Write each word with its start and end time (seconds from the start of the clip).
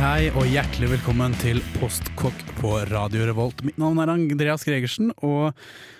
Hei, 0.00 0.30
og 0.32 0.46
hjertelig 0.48 0.94
velkommen 0.94 1.34
til 1.42 1.58
Postkokk 1.74 2.38
på 2.56 2.70
Radio 2.88 3.26
Revolt. 3.28 3.58
Mitt 3.66 3.76
navn 3.76 3.98
er 4.00 4.08
Andreas 4.08 4.62
Gregersen, 4.64 5.10
og 5.20 5.50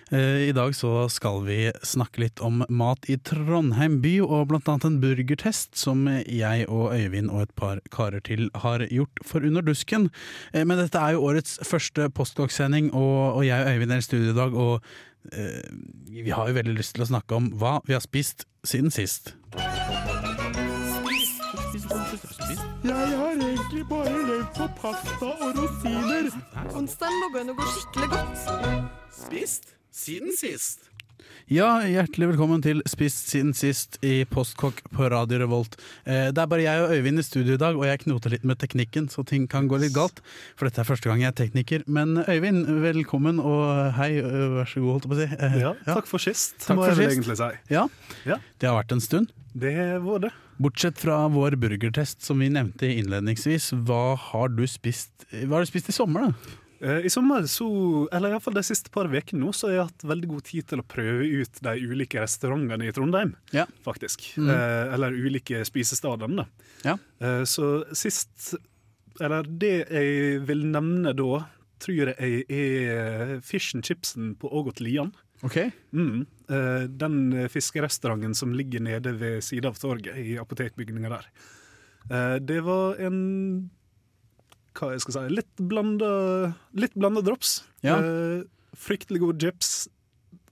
eh, 0.08 0.46
i 0.46 0.54
dag 0.56 0.72
så 0.72 1.04
skal 1.12 1.42
vi 1.44 1.58
snakke 1.84 2.22
litt 2.22 2.40
om 2.40 2.62
mat 2.72 3.04
i 3.12 3.18
Trondheim 3.20 3.98
by, 4.00 4.14
og 4.24 4.46
blant 4.48 4.70
annet 4.72 4.86
en 4.88 4.96
burgertest 5.02 5.76
som 5.76 6.08
jeg 6.08 6.64
og 6.72 6.94
Øyvind 6.96 7.28
og 7.28 7.44
et 7.44 7.52
par 7.60 7.84
karer 7.92 8.24
til 8.24 8.48
har 8.64 8.86
gjort 8.88 9.20
for 9.20 9.44
Under 9.44 9.68
dusken. 9.68 10.08
Eh, 10.54 10.64
men 10.64 10.80
dette 10.80 10.96
er 10.96 11.18
jo 11.18 11.26
årets 11.28 11.58
første 11.68 12.08
Postkokk-sending, 12.16 12.94
og, 12.94 13.36
og 13.36 13.44
jeg 13.50 13.66
og 13.66 13.74
Øyvind 13.74 13.92
er 13.98 14.00
i 14.00 14.08
studio 14.08 14.32
i 14.32 14.38
dag, 14.40 14.56
og 14.56 14.80
eh, 15.36 15.60
vi 16.08 16.32
har 16.32 16.48
jo 16.48 16.56
veldig 16.56 16.78
lyst 16.80 16.96
til 16.96 17.04
å 17.04 17.12
snakke 17.12 17.36
om 17.36 17.52
hva 17.60 17.82
vi 17.84 17.98
har 17.98 18.08
spist 18.08 18.48
siden 18.64 18.88
sist. 18.96 19.34
Jeg 22.84 23.18
har 23.18 23.32
egentlig 23.32 23.88
bare 23.88 24.14
levd 24.26 24.46
på 24.56 24.68
pasta 24.80 25.30
og 25.46 25.58
rosiner. 25.58 26.30
Onsdagen 26.74 27.18
lå 27.22 27.32
an 27.40 27.52
å 27.52 27.56
gå 27.58 27.66
skikkelig 27.74 28.08
godt. 28.14 28.46
Spist 29.22 29.74
siden 29.92 30.36
sist. 30.38 30.89
Ja, 31.48 31.80
hjertelig 31.88 32.28
velkommen 32.32 32.60
til 32.62 32.80
Spist 32.88 33.30
siden 33.32 33.50
sist 33.56 33.96
i 34.06 34.20
Postkokk 34.28 34.80
på 34.94 35.08
Radio 35.10 35.40
Revolt. 35.42 35.74
Eh, 36.04 36.28
det 36.34 36.38
er 36.42 36.50
bare 36.50 36.62
jeg 36.62 36.82
og 36.84 36.92
Øyvind 36.94 37.22
i 37.22 37.24
studio 37.26 37.56
i 37.56 37.60
dag, 37.60 37.74
og 37.78 37.86
jeg 37.88 38.02
knoter 38.04 38.34
litt 38.36 38.44
med 38.46 38.60
teknikken, 38.60 39.08
så 39.10 39.24
ting 39.26 39.48
kan 39.50 39.66
gå 39.70 39.80
litt 39.82 39.94
galt. 39.96 40.20
For 40.58 40.68
dette 40.68 40.82
er 40.84 40.86
første 40.88 41.10
gang 41.10 41.24
jeg 41.24 41.32
er 41.32 41.38
tekniker. 41.40 41.82
Men 41.90 42.20
Øyvind, 42.22 42.68
velkommen 42.84 43.40
og 43.42 43.90
hei, 43.98 44.12
vær 44.22 44.70
så 44.70 44.84
god, 44.84 44.92
holdt 44.94 45.08
jeg 45.08 45.10
på 45.10 45.18
å 45.18 45.20
si. 45.24 45.28
Eh, 45.48 45.58
Ja, 45.64 45.74
takk 45.90 46.06
for 46.10 46.22
sist, 46.22 46.54
Takk 46.68 46.78
må 46.78 46.86
for 46.86 47.02
jeg 47.02 47.16
egentlig 47.16 47.38
si. 47.40 47.50
Ja. 47.74 47.86
Ja. 48.28 48.38
Det 48.60 48.70
har 48.70 48.78
vært 48.82 48.94
en 48.94 49.02
stund. 49.04 49.34
Det 49.50 49.74
var 50.06 50.22
det. 50.28 50.32
Bortsett 50.60 50.98
fra 51.02 51.24
vår 51.32 51.56
burgertest 51.58 52.22
som 52.22 52.38
vi 52.38 52.50
nevnte 52.52 52.86
innledningsvis, 52.94 53.72
hva 53.88 54.14
har 54.28 54.52
du 54.54 54.66
spist 54.70 55.10
har 55.30 55.62
du 55.62 55.66
spist 55.68 55.88
i 55.88 55.94
sommer, 55.94 56.28
da? 56.30 56.56
Eh, 56.80 57.04
I 57.06 57.10
sommer, 57.12 57.44
så, 57.50 57.66
eller 58.12 58.30
iallfall 58.32 58.54
de 58.56 58.62
siste 58.64 58.88
par 58.90 59.04
ukene 59.12 59.40
nå, 59.42 59.52
så 59.52 59.68
har 59.68 59.74
jeg 59.74 59.88
hatt 59.90 60.04
veldig 60.08 60.28
god 60.30 60.44
tid 60.48 60.66
til 60.70 60.80
å 60.80 60.86
prøve 60.88 61.26
ut 61.42 61.60
de 61.66 61.74
ulike 61.90 62.22
restaurantene 62.22 62.88
i 62.88 62.92
Trondheim, 62.96 63.34
Ja. 63.52 63.66
faktisk. 63.84 64.30
Mm. 64.40 64.48
Eh, 64.54 64.94
eller 64.94 65.12
ulike 65.12 65.60
spisestedene. 65.68 66.36
da. 66.36 66.46
Ja. 66.84 66.96
Eh, 67.20 67.42
så 67.44 67.84
sist 67.94 68.54
Eller 69.20 69.42
det 69.44 69.88
jeg 69.90 70.40
vil 70.48 70.62
nevne 70.72 71.12
da, 71.14 71.42
tror 71.78 72.14
jeg 72.16 72.44
er 72.48 73.40
fish 73.44 73.74
and 73.74 73.84
chipsen 73.84 74.34
på 74.40 74.48
Ågot 74.48 74.80
Lian. 74.80 75.12
Ok. 75.42 75.58
Mm. 75.92 76.26
Eh, 76.48 76.86
den 76.88 77.48
fiskerestauranten 77.52 78.34
som 78.34 78.54
ligger 78.54 78.80
nede 78.80 79.12
ved 79.18 79.42
siden 79.44 79.66
av 79.68 79.76
torget, 79.76 80.16
i 80.16 80.38
apotekbygninga 80.40 81.10
der. 81.12 81.26
Eh, 82.10 82.38
det 82.38 82.62
var 82.64 82.96
en 83.00 83.70
Hva 84.76 84.92
jeg 84.94 85.04
skal 85.04 85.16
si 85.16 85.22
Litt 85.34 85.62
blanda, 85.70 86.10
litt 86.78 86.94
blanda 86.98 87.22
drops. 87.26 87.60
Ja. 87.86 87.98
Eh, 87.98 88.44
fryktelig 88.78 89.22
god 89.24 89.40
chips. 89.42 89.88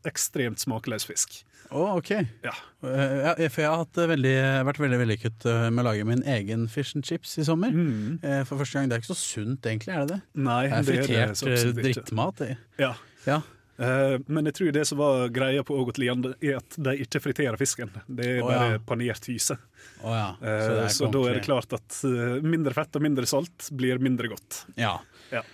Ekstremt 0.09 0.62
smakløs 0.62 1.06
fisk. 1.09 1.41
Å, 1.69 1.82
ok. 1.98 2.12
Ja. 2.47 2.54
Uh, 2.81 3.34
ja, 3.37 3.48
for 3.53 3.60
jeg 3.60 3.69
har 3.69 3.82
hatt 3.82 3.98
veldig, 4.09 4.34
vært 4.70 4.81
veldig 4.81 5.00
vellykket 5.03 5.47
eh, 5.50 5.66
med 5.75 5.82
å 5.82 5.88
lage 5.91 6.06
min 6.09 6.22
egen 6.25 6.65
fish 6.72 6.97
and 6.97 7.04
chips 7.04 7.34
i 7.37 7.44
sommer. 7.44 7.75
Mm. 7.75 8.16
Uh, 8.22 8.41
For 8.48 8.56
første 8.62 8.78
gang. 8.78 8.88
Det 8.88 8.97
er 8.97 9.03
ikke 9.03 9.10
så 9.10 9.19
sunt, 9.20 9.69
egentlig, 9.69 9.92
er 9.92 10.06
det 10.06 10.16
det? 10.16 10.21
Nei, 10.48 10.62
Det 10.65 10.72
er 10.72 10.78
er 10.78 11.34
fritert 11.34 11.44
eh, 11.44 11.82
drittmat. 11.82 12.44
Ja. 12.81 12.94
Ja. 13.26 13.42
Eh, 13.78 14.16
men 14.27 14.49
jeg 14.50 14.55
tror 14.59 14.72
det 14.75 14.84
som 14.89 14.99
var 14.99 15.28
greia 15.31 15.62
på 15.66 15.77
Ågot 15.78 15.99
Lian, 16.03 16.25
er 16.43 16.56
at 16.59 16.78
de 16.83 16.94
ikke 17.05 17.21
friterer 17.22 17.59
fisken. 17.61 17.93
Det 18.06 18.27
er 18.27 18.41
Å, 18.43 18.49
bare 18.49 18.71
ja. 18.75 18.81
panert 18.89 19.28
hyse. 19.31 19.55
Oh, 20.03 20.15
ja. 20.15 20.31
Eh, 20.43 20.65
Så, 20.66 20.72
er 20.83 20.89
så 20.97 21.11
da 21.15 21.22
er 21.31 21.39
det 21.39 21.44
klart 21.47 21.72
at 21.77 22.00
eh, 22.09 22.39
mindre 22.43 22.75
fett 22.75 22.99
og 22.99 23.05
mindre 23.06 23.28
salt 23.31 23.71
blir 23.78 24.03
mindre 24.03 24.33
godt. 24.34 24.65
Ja. 24.78 24.97
Ja. 25.31 25.44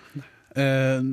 Eh, 0.57 1.05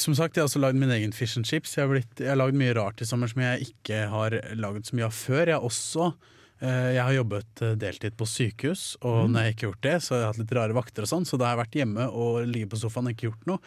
som 0.00 0.16
sagt, 0.18 0.34
jeg 0.36 0.42
har 0.42 0.48
også 0.50 0.62
lagd 0.62 0.78
min 0.80 0.90
egen 0.94 1.14
fish 1.14 1.36
and 1.38 1.46
chips. 1.46 1.76
Jeg 1.76 1.86
har, 1.86 1.92
blitt, 1.94 2.18
jeg 2.18 2.30
har 2.32 2.40
lagd 2.40 2.58
mye 2.58 2.74
rart 2.78 3.02
i 3.04 3.08
sommer 3.08 3.30
som 3.30 3.42
jeg 3.44 3.70
ikke 3.70 4.06
har 4.10 4.38
laget 4.58 4.88
så 4.90 4.98
mye 4.98 5.08
av 5.10 5.14
før. 5.14 5.44
Jeg 5.46 5.58
har 5.58 5.66
også 5.70 6.10
eh, 6.10 6.30
jeg 6.62 7.02
har 7.02 7.14
jobbet 7.16 7.62
eh, 7.66 7.72
deltid 7.80 8.14
på 8.16 8.26
sykehus, 8.28 8.96
og 9.02 9.22
Mm. 9.28 9.32
når 9.34 9.42
jeg 9.46 9.54
ikke 9.54 9.62
har 9.66 9.72
gjort 9.72 9.82
det, 9.86 9.94
så 10.02 10.14
har 10.14 10.20
jeg 10.22 10.28
hatt 10.30 10.38
litt 10.42 10.52
rare 10.58 10.74
vakter 10.76 11.02
og 11.02 11.08
sånn, 11.10 11.24
så 11.26 11.38
da 11.38 11.46
har 11.48 11.56
jeg 11.56 11.62
vært 11.66 11.78
hjemme 11.80 12.06
og 12.12 12.46
ligget 12.46 12.70
på 12.70 12.78
sofaen 12.80 13.06
og 13.08 13.12
ikke 13.16 13.28
gjort 13.30 13.46
noe. 13.50 13.58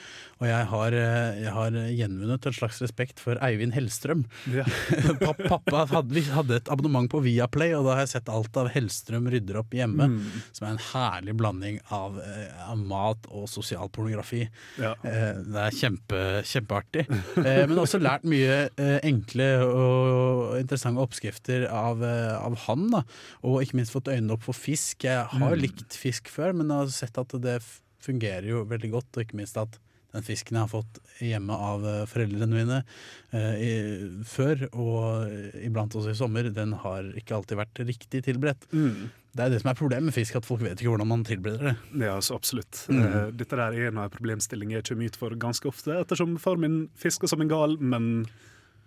Og 0.42 0.48
jeg 0.48 0.66
har, 0.72 0.92
eh, 0.94 1.42
jeg 1.44 1.52
har 1.56 1.72
gjenvunnet 1.72 2.46
en 2.50 2.56
slags 2.56 2.80
respekt 2.82 3.20
for 3.20 3.36
Eivind 3.44 3.74
Hellstrøm. 3.76 4.26
Ja. 4.54 4.64
Pappa 5.50 5.86
hadde, 5.92 6.24
hadde 6.34 6.56
et 6.62 6.70
abonnement 6.72 7.10
på 7.12 7.22
Viaplay, 7.26 7.74
og 7.76 7.86
da 7.86 7.96
har 7.98 8.06
jeg 8.06 8.14
sett 8.16 8.30
alt 8.32 8.56
av 8.58 8.70
Hellstrøm 8.74 9.28
rydder 9.32 9.60
opp 9.62 9.72
hjemme. 9.76 10.08
Mm. 10.16 10.42
Som 10.56 10.68
er 10.68 10.72
en 10.76 10.84
herlig 10.92 11.36
blanding 11.40 11.80
av, 11.92 12.20
eh, 12.24 12.52
av 12.70 12.78
mat 12.80 13.28
og 13.32 13.48
sosialpornografi. 13.52 14.46
Ja. 14.80 14.94
Eh, 15.04 15.34
det 15.46 15.62
er 15.68 15.76
kjempe, 15.76 16.22
kjempeartig. 16.48 17.06
Eh, 17.44 17.66
men 17.68 17.78
også 17.82 18.00
lært 18.02 18.24
mye 18.28 18.70
eh, 18.78 19.00
enkle 19.04 19.50
og 19.66 20.56
interessante 20.60 21.02
oppskrifter 21.04 21.68
av, 21.72 22.04
eh, 22.04 22.36
av 22.40 22.56
han. 22.66 22.85
Da. 22.92 23.04
Og 23.44 23.62
ikke 23.64 23.76
minst 23.80 23.92
fått 23.96 24.12
øynene 24.12 24.32
opp 24.38 24.44
for 24.44 24.54
fisk. 24.54 25.04
Jeg 25.04 25.26
har 25.26 25.56
Mm. 25.56 25.62
likt 25.62 25.94
fisk 25.98 26.28
før, 26.30 26.54
men 26.54 26.68
jeg 26.70 26.78
har 26.78 26.88
sett 26.88 27.18
at 27.18 27.30
det 27.42 27.62
fungerer 28.06 28.46
jo 28.48 28.66
veldig 28.66 28.92
godt. 28.92 29.18
Og 29.18 29.24
ikke 29.26 29.36
minst 29.38 29.58
at 29.58 29.80
den 30.14 30.24
fisken 30.24 30.56
jeg 30.56 30.64
har 30.64 30.72
fått 30.72 31.00
hjemme 31.20 31.52
av 31.52 31.84
eh, 31.84 32.06
foreldrene 32.08 32.48
mine 32.56 32.78
eh, 33.34 33.56
i, 33.60 34.24
før, 34.24 34.70
og 34.72 35.28
iblant 35.60 35.92
også 35.98 36.14
i 36.14 36.16
sommer, 36.16 36.48
den 36.56 36.72
har 36.86 37.04
ikke 37.20 37.36
alltid 37.36 37.58
vært 37.60 37.82
riktig 37.86 38.22
tilberedt. 38.24 38.64
Mm. 38.72 39.10
Det 39.36 39.44
er 39.44 39.50
det 39.52 39.60
som 39.60 39.72
er 39.74 39.76
problemet 39.76 40.06
med 40.08 40.14
fisk, 40.16 40.38
at 40.40 40.46
folk 40.48 40.62
vet 40.64 40.80
ikke 40.80 40.94
hvordan 40.94 41.10
man 41.12 41.26
tilbereder 41.28 41.74
det. 41.74 41.76
Ja, 42.06 42.16
så 42.24 42.38
absolutt. 42.40 42.86
Mm. 42.88 43.02
Eh, 43.04 43.32
dette 43.36 43.58
der 43.60 43.76
er 43.76 43.90
en 43.90 43.98
av 44.06 44.10
problemstillingene 44.14 44.80
jeg 44.80 44.88
kommer 44.88 45.06
ut 45.12 45.20
for 45.20 45.36
ganske 45.36 45.68
ofte, 45.68 45.92
ettersom 46.00 46.38
far 46.40 46.56
min 46.56 46.86
fisker 46.96 47.28
som 47.28 47.42
en 47.44 47.52
gal, 47.52 47.76
men 47.84 48.26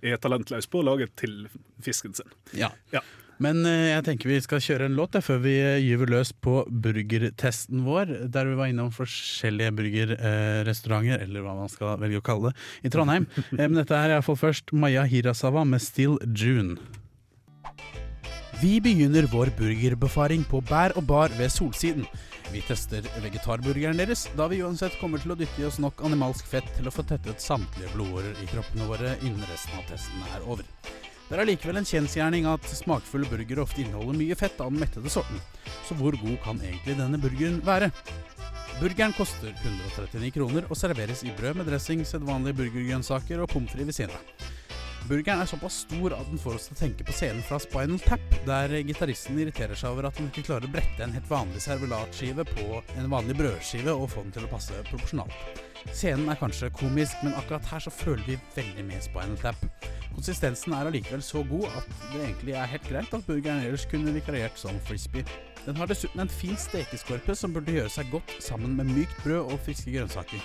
er 0.00 0.16
talentløs 0.16 0.64
på 0.70 0.80
å 0.80 0.86
lage 0.88 1.10
til 1.18 1.48
fisken 1.84 2.14
sin. 2.16 2.32
Ja. 2.56 2.70
Ja. 2.94 3.00
Men 3.42 3.62
eh, 3.68 3.92
jeg 3.92 4.04
tenker 4.08 4.32
vi 4.32 4.40
skal 4.42 4.62
kjøre 4.62 4.88
en 4.88 4.96
låt 4.98 5.18
før 5.24 5.42
vi 5.44 5.54
eh, 5.62 5.80
gyver 5.84 6.10
løs 6.10 6.32
på 6.34 6.60
burgertesten 6.68 7.84
vår, 7.86 8.10
der 8.34 8.50
vi 8.50 8.56
var 8.58 8.70
innom 8.70 8.90
forskjellige 8.94 9.74
burgerrestauranter, 9.78 11.22
eller 11.26 11.44
hva 11.46 11.54
man 11.58 11.70
skal 11.72 11.98
velge 12.02 12.18
å 12.18 12.26
kalle 12.26 12.50
det, 12.50 12.64
i 12.88 12.94
Trondheim. 12.94 13.28
Eh, 13.58 13.64
Men 13.64 13.78
dette 13.78 13.96
er 13.96 14.12
iallfall 14.12 14.36
først 14.38 14.72
Maya 14.76 15.04
Hirasawa 15.08 15.64
med 15.66 15.80
'Still 15.82 16.18
June'. 16.36 16.76
Vi 18.58 18.80
begynner 18.82 19.28
vår 19.30 19.52
burgerbefaring 19.54 20.42
på 20.50 20.60
Bær 20.66 20.96
og 20.98 21.06
bar 21.06 21.32
ved 21.38 21.50
Solsiden. 21.54 22.06
Vi 22.50 22.62
tester 22.66 23.06
vegetarburgeren 23.22 24.00
deres, 24.00 24.26
da 24.36 24.48
vi 24.50 24.62
uansett 24.66 24.96
kommer 24.98 25.22
til 25.22 25.34
å 25.34 25.38
dytte 25.38 25.62
i 25.62 25.66
oss 25.68 25.78
nok 25.78 26.02
animalsk 26.06 26.48
fett 26.48 26.66
til 26.74 26.90
å 26.90 26.94
få 26.94 27.04
tettet 27.06 27.44
samtlige 27.44 27.92
blodårer 27.94 28.34
i 28.42 28.48
kroppene 28.50 28.88
våre 28.90 29.14
innen 29.22 29.46
resten 29.46 29.78
av 29.78 29.86
testen 29.90 30.26
er 30.34 30.48
over. 30.48 30.66
Det 31.28 31.36
er 31.36 31.42
allikevel 31.42 31.76
en 31.76 31.84
kjensgjerning 31.84 32.46
at 32.48 32.64
smakfulle 32.72 33.28
burgere 33.28 33.60
ofte 33.60 33.82
inneholder 33.82 34.16
mye 34.16 34.36
fett 34.40 34.62
av 34.64 34.70
den 34.72 34.80
mettede 34.80 35.10
sorten. 35.12 35.42
Så 35.84 35.92
hvor 35.98 36.16
god 36.16 36.38
kan 36.40 36.62
egentlig 36.64 36.94
denne 36.96 37.20
burgeren 37.20 37.58
være? 37.66 37.90
Burgeren 38.78 39.12
koster 39.12 39.50
139 39.52 40.30
kroner 40.38 40.70
og 40.70 40.80
serveres 40.80 41.20
i 41.28 41.34
brød 41.36 41.60
med 41.60 41.68
dressing, 41.68 42.00
sedvanlige 42.08 42.56
burgergrønnsaker 42.62 43.44
og 43.44 43.52
pommes 43.52 43.74
frites 43.74 43.90
ved 43.90 43.98
siden 43.98 44.16
av. 44.16 44.48
Burgeren 45.08 45.44
er 45.44 45.52
såpass 45.52 45.82
stor 45.84 46.16
at 46.16 46.32
den 46.32 46.40
får 46.40 46.56
oss 46.56 46.70
til 46.70 46.78
å 46.78 46.80
tenke 46.80 47.04
på 47.04 47.16
scenen 47.16 47.44
fra 47.44 47.60
Spinal 47.60 48.00
Tap, 48.06 48.24
der 48.48 48.78
gitaristen 48.88 49.36
irriterer 49.40 49.76
seg 49.76 49.92
over 49.92 50.08
at 50.08 50.16
han 50.16 50.32
ikke 50.32 50.48
klarer 50.48 50.64
å 50.68 50.72
brette 50.72 51.04
en 51.04 51.12
helt 51.12 51.28
vanlig 51.28 51.60
servelatskive 51.64 52.48
på 52.54 52.82
en 52.96 53.12
vanlig 53.12 53.36
brødskive 53.36 53.92
og 53.92 54.08
få 54.14 54.24
den 54.24 54.36
til 54.38 54.48
å 54.48 54.52
passe 54.56 54.80
proporsjonalt. 54.88 55.64
Scenen 55.92 56.28
er 56.30 56.38
kanskje 56.38 56.70
komisk, 56.74 57.16
men 57.24 57.34
akkurat 57.38 57.66
her 57.72 57.82
så 57.82 57.90
føler 57.90 58.24
vi 58.26 58.38
veldig 58.54 58.84
med 58.86 59.02
Spinal 59.02 59.38
Tap. 59.40 59.62
Konsistensen 60.14 60.74
er 60.74 60.88
allikevel 60.88 61.22
så 61.22 61.44
god 61.46 61.68
at 61.78 61.88
det 62.12 62.24
egentlig 62.24 62.54
er 62.58 62.70
helt 62.72 62.88
greit 62.90 63.14
at 63.14 63.26
burgeren 63.26 63.62
ellers 63.62 63.86
kunne 63.90 64.14
vikariert 64.14 64.58
som 64.58 64.80
frisbee. 64.88 65.24
Den 65.66 65.76
har 65.76 65.86
dessuten 65.90 66.22
en 66.22 66.32
fin 66.32 66.56
stekeskorpe 66.58 67.34
som 67.38 67.54
burde 67.54 67.74
gjøre 67.74 67.92
seg 67.92 68.10
godt 68.10 68.34
sammen 68.42 68.76
med 68.78 68.90
mykt 68.90 69.16
brød 69.24 69.52
og 69.52 69.60
friske 69.66 69.94
grønnsaker. 69.94 70.42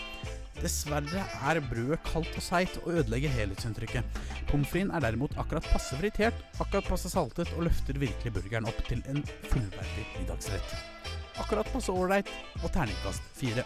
Dessverre 0.61 1.23
er 1.49 1.61
brødet 1.65 1.99
kaldt 2.05 2.37
og 2.37 2.45
seigt 2.45 2.77
og 2.83 2.93
ødelegger 2.93 3.33
helhetsinntrykket. 3.33 4.21
Pommes 4.51 4.69
fritesen 4.69 4.93
er 4.93 5.03
derimot 5.07 5.33
akkurat 5.41 5.65
passe 5.73 5.97
fritert, 5.99 6.37
akkurat 6.59 6.87
passe 6.87 7.09
saltet 7.09 7.51
og 7.57 7.65
løfter 7.67 7.97
virkelig 7.99 8.35
burgeren 8.37 8.69
opp 8.69 8.85
til 8.87 9.01
en 9.09 9.25
fullverdig 9.49 10.07
middagsrett. 10.19 10.77
Akkurat 11.41 11.73
passe 11.73 11.91
ålreit 11.91 12.29
og 12.61 12.69
terningkast 12.71 13.25
fire. 13.41 13.65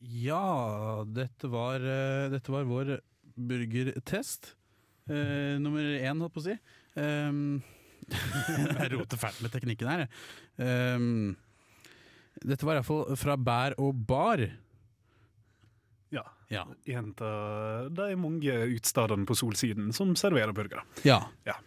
Ja, 0.00 1.04
dette 1.04 1.48
var, 1.52 1.80
eh, 1.80 2.30
dette 2.32 2.52
var 2.52 2.64
vår 2.64 3.00
burgertest. 3.36 4.54
Eh, 5.10 5.58
nummer 5.60 5.84
én, 5.84 6.20
holdt 6.20 6.34
på 6.34 6.40
å 6.40 6.46
si. 6.46 6.56
Um, 6.96 7.60
jeg 8.80 8.90
roter 8.94 9.20
fælt 9.20 9.42
med 9.44 9.52
teknikken 9.52 9.90
her. 9.90 10.06
Um, 10.56 11.36
dette 12.40 12.64
var 12.64 12.78
iallfall 12.78 13.12
fra 13.20 13.36
Bær 13.36 13.76
og 13.82 14.00
Bar. 14.08 14.46
Ja. 16.14 16.24
Ja. 16.50 16.64
Jenta, 16.88 17.28
det 17.92 18.08
er 18.08 18.20
mange 18.20 18.56
utestedene 18.72 19.28
på 19.28 19.36
Solsiden 19.38 19.92
som 19.96 20.16
serverer 20.18 20.56
burgere. 20.56 20.86
ja. 21.04 21.22
Ja. 21.46 21.60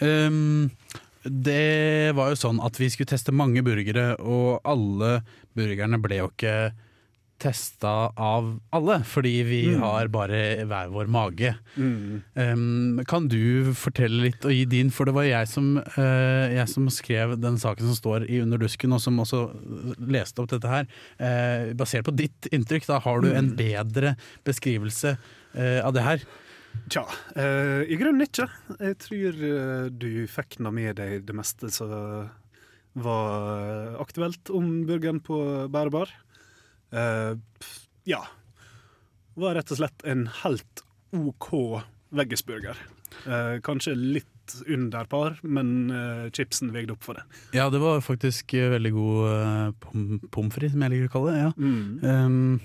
Um, 0.00 0.70
det 1.20 2.14
var 2.16 2.30
jo 2.30 2.36
sånn 2.38 2.60
at 2.64 2.78
vi 2.80 2.86
skulle 2.88 3.10
teste 3.10 3.34
mange 3.34 3.60
burgere, 3.66 4.14
og 4.22 4.62
alle 4.64 5.18
burgerne 5.58 5.98
ble 6.00 6.22
jo 6.22 6.28
ikke 6.30 6.54
testa 7.40 8.12
av 8.20 8.50
alle, 8.76 8.98
fordi 9.08 9.32
vi 9.48 9.60
Mm. 9.74 9.80
har 9.80 10.08
bare 10.12 10.40
hver 10.68 10.90
vår 10.92 11.08
mage. 11.08 11.54
Mm. 11.76 12.22
Um, 12.36 13.00
kan 13.08 13.28
du 13.28 13.72
fortelle 13.74 14.22
litt 14.26 14.44
og 14.44 14.52
gi 14.52 14.64
din, 14.68 14.90
for 14.90 15.08
det 15.08 15.14
var 15.16 15.24
jeg 15.24 15.48
som, 15.48 15.78
uh, 15.78 16.46
jeg 16.52 16.68
som 16.68 16.88
skrev 16.92 17.34
den 17.40 17.56
saken 17.56 17.88
som 17.88 17.96
står 17.96 18.28
i 18.28 18.40
Under 18.42 18.58
dusken, 18.58 18.92
og 18.92 19.00
som 19.00 19.18
også 19.18 19.42
leste 19.98 20.42
opp 20.42 20.50
dette 20.52 20.68
her. 20.68 20.86
Uh, 21.18 21.72
basert 21.74 22.04
på 22.04 22.14
ditt 22.14 22.48
inntrykk, 22.52 22.86
da 22.86 23.00
har 23.00 23.20
du 23.24 23.32
en 23.32 23.50
bedre 23.56 24.16
beskrivelse 24.44 25.16
uh, 25.56 25.80
av 25.86 25.92
det 25.96 26.04
her. 26.04 26.24
Tja, 26.88 27.02
eh, 27.34 27.82
i 27.90 27.96
grunnen 27.98 28.22
ikke. 28.22 28.44
Jeg 28.78 28.96
tror 29.02 29.90
du 29.90 30.26
fikk 30.30 30.60
nå 30.62 30.70
med 30.70 31.00
deg 31.00 31.24
det 31.26 31.34
meste 31.34 31.66
som 31.74 31.90
var 32.94 33.96
aktuelt 33.98 34.50
om 34.54 34.84
burgeren 34.86 35.18
på 35.18 35.66
Bærebar. 35.70 36.12
Pff, 36.90 37.76
ja. 38.08 38.22
Var 39.40 39.54
rett 39.56 39.70
og 39.72 39.78
slett 39.80 40.02
en 40.10 40.26
helt 40.42 40.82
OK 41.16 41.50
veggisburger. 42.14 42.78
Uh, 43.26 43.58
kanskje 43.66 43.94
litt 43.98 44.26
under 44.66 45.06
par, 45.10 45.36
men 45.46 45.90
uh, 45.94 46.26
chipsen 46.34 46.72
veide 46.74 46.94
opp 46.96 47.04
for 47.06 47.18
det. 47.18 47.22
Ja, 47.54 47.68
det 47.70 47.78
var 47.82 48.00
faktisk 48.02 48.54
veldig 48.56 48.92
god 48.96 49.30
uh, 49.30 49.70
pom 49.82 50.18
pommes 50.34 50.54
frites, 50.56 50.74
som 50.74 50.82
jeg 50.86 50.94
liker 50.96 51.10
å 51.10 51.14
kalle 51.14 51.34
det. 51.36 51.42
Ja. 51.44 51.52
Mm. 51.56 51.90
Um, 52.02 52.60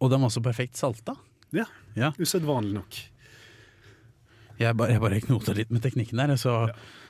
og 0.00 0.10
den 0.10 0.22
var 0.24 0.30
også 0.32 0.42
perfekt 0.44 0.78
salta. 0.80 1.14
Ja, 1.54 1.68
Ja. 1.94 2.10
usedvanlig 2.18 2.74
nok. 2.80 2.96
Jeg 4.58 4.76
bare, 4.78 4.94
jeg 4.94 5.02
bare 5.02 5.20
knota 5.22 5.54
litt 5.54 5.70
med 5.74 5.82
teknikken 5.82 6.18
der, 6.18 6.34
så 6.38 6.56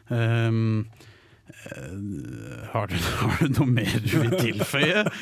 um, 0.09 0.85
eh, 0.85 1.09
har, 2.73 2.87
du, 2.89 2.97
har 3.21 3.37
du 3.43 3.49
noe 3.59 3.67
mer 3.71 3.99
du 4.05 4.15
vil 4.23 4.37
tilføye? 4.41 5.05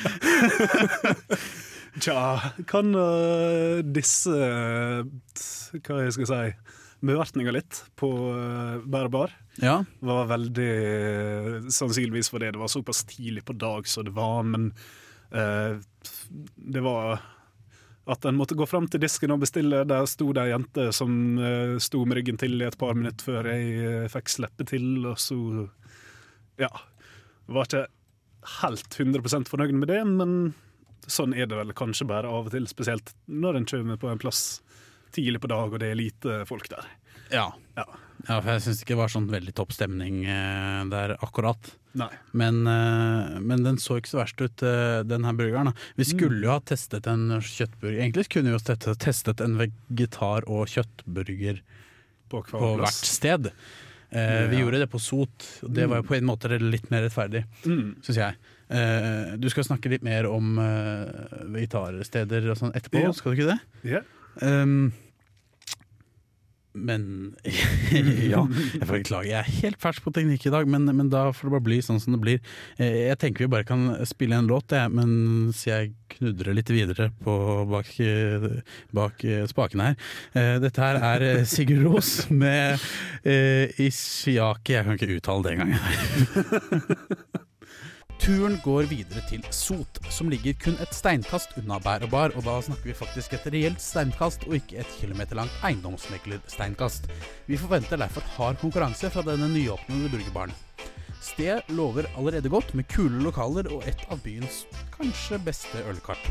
Tja, 2.01 2.41
kan 2.71 2.95
uh, 2.97 3.83
disse 3.85 4.33
t- 5.37 5.81
Hva 5.85 5.99
jeg 6.07 6.15
skal 6.17 6.29
si 6.31 6.39
Bevertninga 7.03 7.53
litt 7.53 7.83
på 8.01 8.09
uh, 8.33 8.79
Bærebar 8.87 9.35
Ja. 9.61 9.81
var 10.01 10.31
veldig 10.31 11.67
Sannsynligvis 11.75 12.31
fordi 12.33 12.53
det 12.55 12.63
var 12.63 12.71
såpass 12.73 13.03
tidlig 13.11 13.45
på 13.45 13.57
dag 13.59 13.89
som 13.91 14.07
det 14.07 14.15
var, 14.17 14.41
men 14.47 14.71
uh, 15.35 15.77
det 16.57 16.81
var 16.87 17.21
at 18.11 18.25
en 18.27 18.35
måtte 18.39 18.57
gå 18.59 18.65
fram 18.67 18.89
til 18.91 18.99
disken 19.05 19.31
og 19.31 19.43
bestille. 19.45 19.85
Der 19.87 20.09
sto 20.11 20.33
det 20.35 20.43
ei 20.47 20.51
jente 20.55 20.89
som 20.97 21.13
uh, 21.39 21.77
sto 21.83 22.01
med 22.07 22.19
ryggen 22.23 22.41
til 22.41 22.57
i 22.59 22.67
et 22.67 22.79
par 22.81 22.97
minutter 22.99 23.29
før 23.29 23.51
jeg 23.53 24.09
fikk 24.15 24.33
slippe 24.33 24.67
til, 24.73 24.89
og 25.13 25.21
så 25.23 25.37
Ja. 26.61 26.71
Var 27.53 27.69
ikke 27.69 27.87
helt 28.61 28.99
100% 28.99 29.51
fornøyd 29.51 29.75
med 29.79 29.91
det, 29.93 30.03
men 30.09 30.55
sånn 31.11 31.35
er 31.35 31.49
det 31.51 31.59
vel 31.59 31.75
kanskje 31.77 32.07
bare 32.11 32.31
av 32.31 32.49
og 32.49 32.55
til, 32.55 32.67
spesielt 32.71 33.15
når 33.27 33.61
en 33.61 33.69
kommer 33.69 34.01
på 34.01 34.11
en 34.11 34.23
plass 34.23 34.63
tidlig 35.15 35.43
på 35.43 35.51
dag 35.53 35.73
og 35.73 35.83
det 35.83 35.93
er 35.93 35.99
lite 35.99 36.43
folk 36.49 36.69
der. 36.73 36.89
Ja. 37.33 37.51
Ja. 37.77 37.87
ja 38.29 38.39
for 38.41 38.51
jeg 38.55 38.65
syns 38.65 38.83
ikke 38.83 38.95
det 38.95 39.03
var 39.03 39.13
sånn 39.13 39.31
veldig 39.33 39.55
topp 39.59 39.75
stemning 39.77 40.25
eh, 40.25 40.83
der 40.93 41.17
akkurat. 41.21 41.75
Men, 41.93 42.63
eh, 42.67 43.39
men 43.45 43.65
den 43.67 43.79
så 43.81 43.99
ikke 44.01 44.13
så 44.15 44.23
verst 44.23 44.41
ut, 44.41 44.65
eh, 44.65 45.03
den 45.05 45.27
her 45.29 45.37
burgeren. 45.37 45.71
Da. 45.71 45.89
Vi 45.99 46.09
skulle 46.09 46.41
jo 46.41 46.55
ha 46.55 46.61
testet 46.65 47.09
en 47.11 47.29
kjøttburger. 47.37 47.99
Egentlig 47.99 48.29
kunne 48.33 48.53
vi 48.53 48.57
jo 48.57 48.95
testet 48.97 49.45
en 49.45 49.59
vegetar- 49.61 50.49
og 50.49 50.73
kjøttburger 50.73 51.61
På 52.33 52.41
på 52.49 52.77
hvert 52.81 53.09
sted. 53.13 53.51
Eh, 54.13 54.47
Vi 54.51 54.57
Ja. 54.59 54.63
gjorde 54.65 54.79
det 54.79 54.91
på 54.91 55.01
Sot. 55.01 55.61
og 55.63 55.73
Det 55.73 55.89
var 55.89 55.97
jo 55.97 56.03
på 56.03 56.17
en 56.19 56.25
måte 56.25 56.61
litt 56.61 56.91
mer 56.91 57.03
rettferdig, 57.09 57.45
Mm. 57.65 57.97
syns 58.03 58.17
jeg. 58.17 58.35
Eh, 58.71 59.37
Du 59.39 59.49
skal 59.49 59.65
snakke 59.65 59.89
litt 59.91 60.03
mer 60.03 60.27
om 60.29 60.59
eh, 60.59 61.07
vegetarsteder 61.49 62.51
og 62.51 62.57
sånn 62.59 62.73
etterpå, 62.75 63.01
Ja. 63.03 63.13
skal 63.13 63.35
du 63.35 63.43
ikke 63.43 63.59
det? 63.83 63.91
Ja. 63.91 64.01
Um, 64.41 64.93
men 66.75 67.35
Ja, 68.33 68.43
jeg 68.49 68.87
får 68.89 68.97
beklage. 69.03 69.29
Jeg 69.31 69.39
er 69.41 69.51
helt 69.63 69.81
fersk 69.83 70.05
på 70.07 70.13
teknikk 70.17 70.47
i 70.49 70.53
dag, 70.55 70.69
men, 70.71 70.87
men 70.97 71.11
da 71.13 71.27
får 71.35 71.49
det 71.49 71.55
bare 71.57 71.67
bli 71.69 71.81
sånn 71.85 72.01
som 72.03 72.17
det 72.17 72.23
blir. 72.25 72.41
Eh, 72.79 73.09
Jeg 73.11 73.19
tenker 73.23 73.45
vi 73.47 73.51
bare 73.53 73.67
kan 73.69 73.89
spille 74.09 74.39
en 74.39 74.49
låt, 74.51 74.73
jeg, 74.73 74.93
mens 74.97 75.63
jeg 75.69 75.93
knudrer 76.17 76.57
litt 76.57 76.71
videre 76.73 77.11
på 77.25 77.37
bak, 77.71 77.93
eh, 78.05 78.49
bak 78.95 79.25
eh, 79.25 79.45
spakene 79.51 79.93
her. 79.93 80.59
Dette 80.63 80.83
her 80.83 81.01
er 81.13 81.45
Sigurd 81.49 81.85
Ros 81.87 82.13
med 82.33 82.81
eh, 83.25 83.73
Ishiaki 83.81 84.77
Jeg 84.77 84.85
kan 84.87 84.97
ikke 84.99 85.17
uttale 85.21 85.43
det 85.47 85.57
engang. 85.57 85.73
Turen 88.21 88.59
går 88.65 88.89
videre 88.91 89.23
til 89.29 89.45
Sot, 89.55 90.01
som 90.13 90.29
ligger 90.31 90.57
kun 90.61 90.77
et 90.83 90.93
steinkast 90.95 91.55
unna 91.61 91.79
Bær 91.83 92.05
og 92.07 92.13
Bar, 92.13 92.35
og 92.37 92.45
da 92.47 92.59
snakker 92.63 92.91
vi 92.91 92.97
faktisk 92.99 93.37
et 93.37 93.47
reelt 93.55 93.81
steinkast 93.83 94.45
og 94.49 94.59
ikke 94.59 94.83
et 94.83 94.97
kilometer 94.99 95.39
langt 95.39 95.55
eiendomsmeglersteinkast. 95.65 97.09
Vi 97.49 97.61
forventer 97.61 98.01
derfor 98.03 98.27
hard 98.37 98.61
konkurranse 98.61 99.11
fra 99.11 99.25
denne 99.27 99.49
nyåpnede 99.55 100.13
burgerbaren. 100.13 100.55
Stedet 101.23 101.69
lover 101.71 102.09
allerede 102.19 102.51
godt, 102.51 102.75
med 102.75 102.89
kule 102.91 103.23
lokaler 103.23 103.69
og 103.71 103.85
et 103.87 104.01
av 104.11 104.19
byens 104.25 104.65
kanskje 104.97 105.39
beste 105.47 105.83
ølkart. 105.87 106.25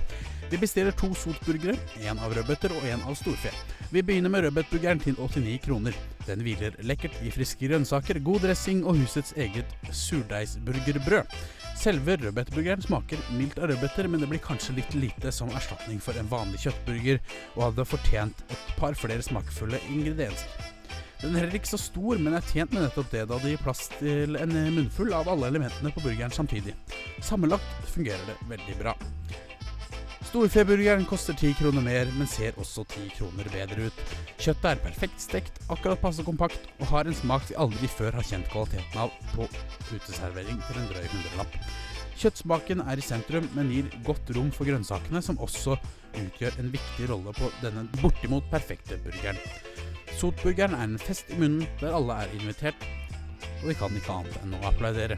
Vi 0.52 0.60
bestiller 0.60 0.92
to 0.92 1.14
sotburgere, 1.16 1.78
én 2.04 2.20
av 2.20 2.34
rødbeter 2.36 2.74
og 2.76 2.84
én 2.84 3.00
av 3.08 3.16
storfe. 3.16 3.54
Vi 3.92 4.04
begynner 4.04 4.32
med 4.34 4.44
rødbetburgeren 4.44 5.00
til 5.00 5.16
89 5.16 5.62
kroner. 5.64 5.96
Den 6.28 6.44
hviler 6.44 6.76
lekkert 6.84 7.16
i 7.24 7.32
friske 7.32 7.70
grønnsaker, 7.72 8.20
god 8.20 8.44
dressing 8.44 8.84
og 8.84 9.00
husets 9.00 9.32
eget 9.40 9.72
surdeigsburgerbrød. 9.96 11.40
Selve 11.80 12.18
rødbetburgeren 12.20 12.84
smaker 12.84 13.24
mildt 13.40 13.64
av 13.64 13.72
rødbeter, 13.72 14.12
men 14.12 14.20
det 14.22 14.30
blir 14.34 14.44
kanskje 14.44 14.76
litt 14.82 15.00
lite 15.00 15.32
som 15.32 15.50
erstatning 15.56 16.04
for 16.04 16.20
en 16.20 16.30
vanlig 16.30 16.66
kjøttburger, 16.66 17.24
og 17.56 17.66
hadde 17.70 17.88
fortjent 17.96 18.46
et 18.52 18.70
par 18.76 19.00
flere 19.00 19.24
smakfulle 19.24 19.80
ingredienser. 19.88 20.72
Den 21.22 21.36
er 21.36 21.44
heller 21.44 21.60
ikke 21.60 21.70
så 21.70 21.78
stor, 21.78 22.18
men 22.18 22.34
er 22.34 22.46
tjent 22.50 22.72
med 22.74 22.82
nettopp 22.82 23.12
det, 23.14 23.28
da 23.30 23.38
det 23.44 23.54
gir 23.54 23.62
plass 23.62 23.86
til 24.00 24.40
en 24.42 24.56
munnfull 24.74 25.14
av 25.14 25.30
alle 25.30 25.52
elementene 25.52 25.94
på 25.94 26.02
burgeren 26.02 26.34
samtidig. 26.34 26.74
Sammenlagt 27.22 27.92
fungerer 27.94 28.24
det 28.26 28.38
veldig 28.50 28.78
bra. 28.80 28.96
Storfeburgeren 30.32 31.04
koster 31.06 31.36
ti 31.36 31.52
kroner 31.60 31.84
mer, 31.84 32.10
men 32.16 32.30
ser 32.32 32.58
også 32.62 32.86
ti 32.90 33.04
kroner 33.18 33.50
bedre 33.52 33.90
ut. 33.90 34.04
Kjøttet 34.40 34.68
er 34.70 34.82
perfekt 34.82 35.22
stekt, 35.22 35.62
akkurat 35.70 36.02
passe 36.02 36.24
kompakt, 36.26 36.70
og 36.80 36.88
har 36.94 37.06
en 37.06 37.18
smak 37.18 37.50
vi 37.50 37.58
aldri 37.60 37.90
før 37.92 38.16
har 38.16 38.26
kjent 38.26 38.48
kvaliteten 38.50 39.02
av 39.04 39.12
på 39.36 39.50
uteservering 39.92 40.64
til 40.70 40.80
en 40.82 40.90
drøy 40.94 41.06
hundrelapp. 41.12 41.58
Kjøttsmaken 42.22 42.82
er 42.88 43.02
i 43.02 43.06
sentrum, 43.06 43.50
men 43.58 43.70
gir 43.76 43.92
godt 44.08 44.32
rom 44.38 44.50
for 44.56 44.72
grønnsakene, 44.72 45.22
som 45.26 45.42
også 45.44 45.76
utgjør 46.16 46.62
en 46.64 46.74
viktig 46.74 47.12
rolle 47.12 47.36
på 47.36 47.52
denne 47.62 47.90
bortimot 48.00 48.48
perfekte 48.54 49.04
burgeren. 49.04 49.38
Sotburgeren 50.20 50.76
er 50.78 50.84
en 50.86 50.98
fest 51.02 51.32
i 51.34 51.38
munnen 51.40 51.68
der 51.82 51.96
alle 51.98 52.14
er 52.24 52.34
invitert, 52.38 52.88
og 53.62 53.70
vi 53.70 53.76
kan 53.78 53.96
ikke 53.98 54.14
annet 54.20 54.38
enn 54.44 54.56
å 54.58 54.62
applaudere. 54.70 55.18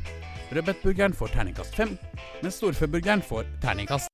Rødbetburgeren 0.54 1.16
får 1.18 1.34
terningkast 1.34 1.76
fem, 1.76 1.96
mens 2.44 2.56
storfeburgeren 2.62 3.24
får 3.26 3.48
terningkast 3.64 4.10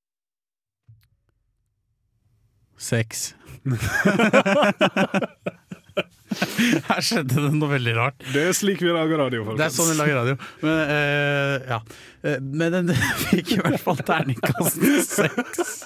Seks. 2.80 3.34
Her 6.88 7.02
skjedde 7.04 7.42
det 7.42 7.50
noe 7.58 7.70
veldig 7.74 7.94
rart. 7.98 8.16
Det 8.32 8.42
er 8.48 8.54
slik 8.56 8.80
vi 8.86 8.92
lager 8.94 9.20
radio, 9.20 9.44
folkens. 9.44 9.60
Det 9.60 9.66
er 9.66 9.74
sånn 9.76 9.90
vi 9.92 9.98
lager 10.00 10.16
radio. 10.22 10.36
Men, 10.64 10.76
uh, 10.88 11.56
ja. 11.74 11.80
Eh, 12.24 12.38
Men 12.40 12.70
den 12.78 12.88
fikk 13.26 13.48
i 13.58 13.60
hvert 13.60 13.84
fall 13.84 14.00
terningkast 14.08 14.80
seks. 15.10 15.84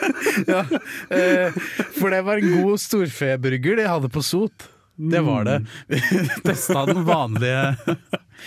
ja, 0.46 0.64
eh, 1.16 1.56
for 1.98 2.10
det 2.10 2.22
var 2.26 2.40
en 2.40 2.52
god 2.62 2.80
storfeburger 2.80 3.76
de 3.80 3.88
hadde 3.88 4.08
på 4.12 4.22
Sot. 4.24 4.68
Det 5.00 5.20
var 5.20 5.44
det. 5.44 5.66
Vi 5.86 5.96
testa 6.44 6.86
den 6.86 7.04
vanlige 7.04 7.76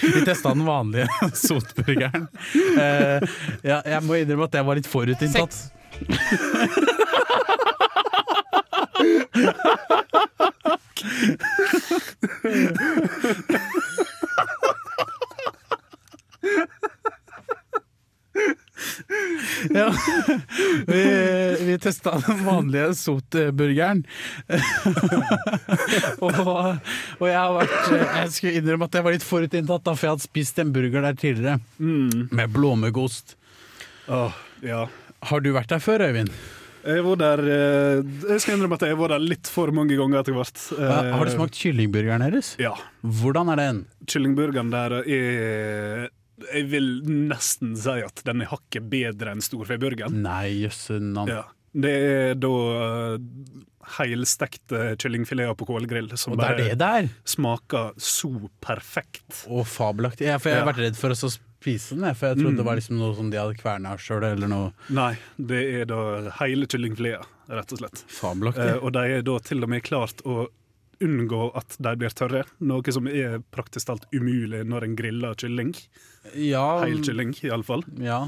Vi 0.01 0.25
testa 0.25 0.49
den 0.53 0.65
vanlige 0.65 1.07
sotburgeren. 1.33 2.27
Eh, 2.77 3.29
ja, 3.61 3.81
jeg 3.85 4.03
må 4.05 4.19
innrømme 4.21 4.45
at 4.49 4.53
jeg 4.59 4.65
var 4.67 4.75
litt 4.77 4.89
forutinntatt. 4.89 5.55
Ja. 19.73 19.87
Vi, 20.87 21.03
vi 21.67 21.75
testa 21.81 22.15
den 22.23 22.41
vanlige 22.45 22.89
sotburgeren. 22.99 24.03
og, 26.23 26.39
og 27.19 27.27
jeg 27.27 27.37
har 27.37 27.53
vært 27.57 27.77
Jeg 27.93 28.33
skulle 28.35 28.55
innrømme 28.59 28.89
at 28.89 28.97
jeg 28.99 29.05
var 29.07 29.15
litt 29.15 29.27
forutinntatt, 29.27 29.85
da, 29.85 29.93
for 29.95 30.07
jeg 30.09 30.15
hadde 30.17 30.27
spist 30.27 30.59
en 30.63 30.73
burger 30.75 31.05
der 31.07 31.19
tidligere. 31.19 31.59
Mm. 31.79 32.27
Med 32.35 32.53
blåmuggost. 32.55 33.37
Ja. 34.09 34.83
Har 35.29 35.43
du 35.43 35.53
vært 35.55 35.71
der 35.71 35.81
før, 35.83 36.03
Øyvind? 36.09 36.33
Jeg 36.83 36.99
var 37.05 37.15
der 37.15 37.39
eh, 37.47 38.01
Jeg 38.27 38.41
skal 38.43 38.57
innrømme 38.57 38.75
at 38.75 38.81
jeg 38.89 38.97
var 38.99 39.13
der 39.13 39.21
litt 39.23 39.47
for 39.47 39.71
mange 39.75 39.95
ganger 39.95 40.19
etter 40.19 40.35
hvert. 40.35 40.59
Eh, 40.75 41.13
Har 41.15 41.23
du 41.23 41.31
smakt 41.31 41.55
kyllingburgeren 41.55 42.25
deres? 42.27 42.53
Ja. 42.59 42.73
Hvordan 43.21 43.53
er 43.53 43.61
den? 43.61 43.79
Kyllingburgeren 44.11 44.73
der 44.73 44.97
er 44.99 46.09
Jeg 46.53 46.65
vil 46.71 46.87
nesten 47.05 47.75
si 47.77 47.99
at 48.01 48.23
den 48.25 48.41
er 48.41 48.49
hakket 48.49 48.87
bedre 48.89 49.31
enn 49.35 49.41
storfeburgeren. 49.45 50.21
Nei, 50.25 50.63
jøsse. 50.63 50.97
Ja. 51.29 51.43
Det 51.73 51.91
er 51.91 52.35
da 52.37 52.49
uh, 52.49 53.17
heilstekte 53.97 54.93
kyllingfileter 55.01 55.55
på 55.57 55.65
kålgrill 55.67 56.11
som 56.17 56.33
Og 56.35 56.39
er 56.39 56.43
bare 56.43 56.57
det 56.69 56.77
der? 56.81 57.09
smaker 57.27 57.93
så 57.97 58.29
perfekt. 58.63 59.43
Og 59.49 59.65
fabelaktig. 59.67 60.27
Ja, 60.27 60.37
for 60.39 60.49
jeg 60.49 60.59
har 60.61 60.65
Ja. 60.67 60.71
vært 60.71 60.83
redd 60.85 60.95
for 60.99 61.09
å 61.09 61.17
spise 61.17 61.95
den, 61.99 62.13
for 62.15 62.27
jeg 62.27 62.37
trodde 62.37 62.53
Mm. 62.53 62.57
det 62.57 62.65
var 62.65 62.75
liksom 62.75 62.97
noe 62.97 63.15
som 63.15 63.29
de 63.29 63.37
hadde 63.37 63.57
kverna 63.57 63.97
sjøl, 63.97 64.73
Nei, 64.89 65.17
det 65.39 65.81
er 65.81 65.85
da 65.85 66.29
hele 66.39 66.65
kyllingfileter, 66.67 67.25
rett 67.49 67.71
og 67.73 67.77
slett. 67.79 68.03
fabelaktig. 68.07 68.75
Uh, 68.77 68.83
og 68.85 68.93
de 68.93 68.99
er 68.99 69.21
da 69.21 69.37
til 69.39 69.63
og 69.63 69.69
med 69.69 69.83
klart 69.83 70.21
å 70.25 70.47
unngå 71.01 71.51
at 71.57 71.77
de 71.79 71.95
blir 71.97 72.13
tørre, 72.13 72.43
noe 72.59 72.91
som 72.93 73.07
er 73.07 73.39
praktisk 73.51 73.87
talt 73.89 74.05
umulig 74.13 74.63
når 74.67 74.83
en 74.89 74.95
griller 74.95 75.35
kylling. 75.35 75.73
ja, 76.35 76.79
Heil 76.83 77.01
kylling, 77.03 77.33
iallfall. 77.43 77.83
ja. 77.99 78.25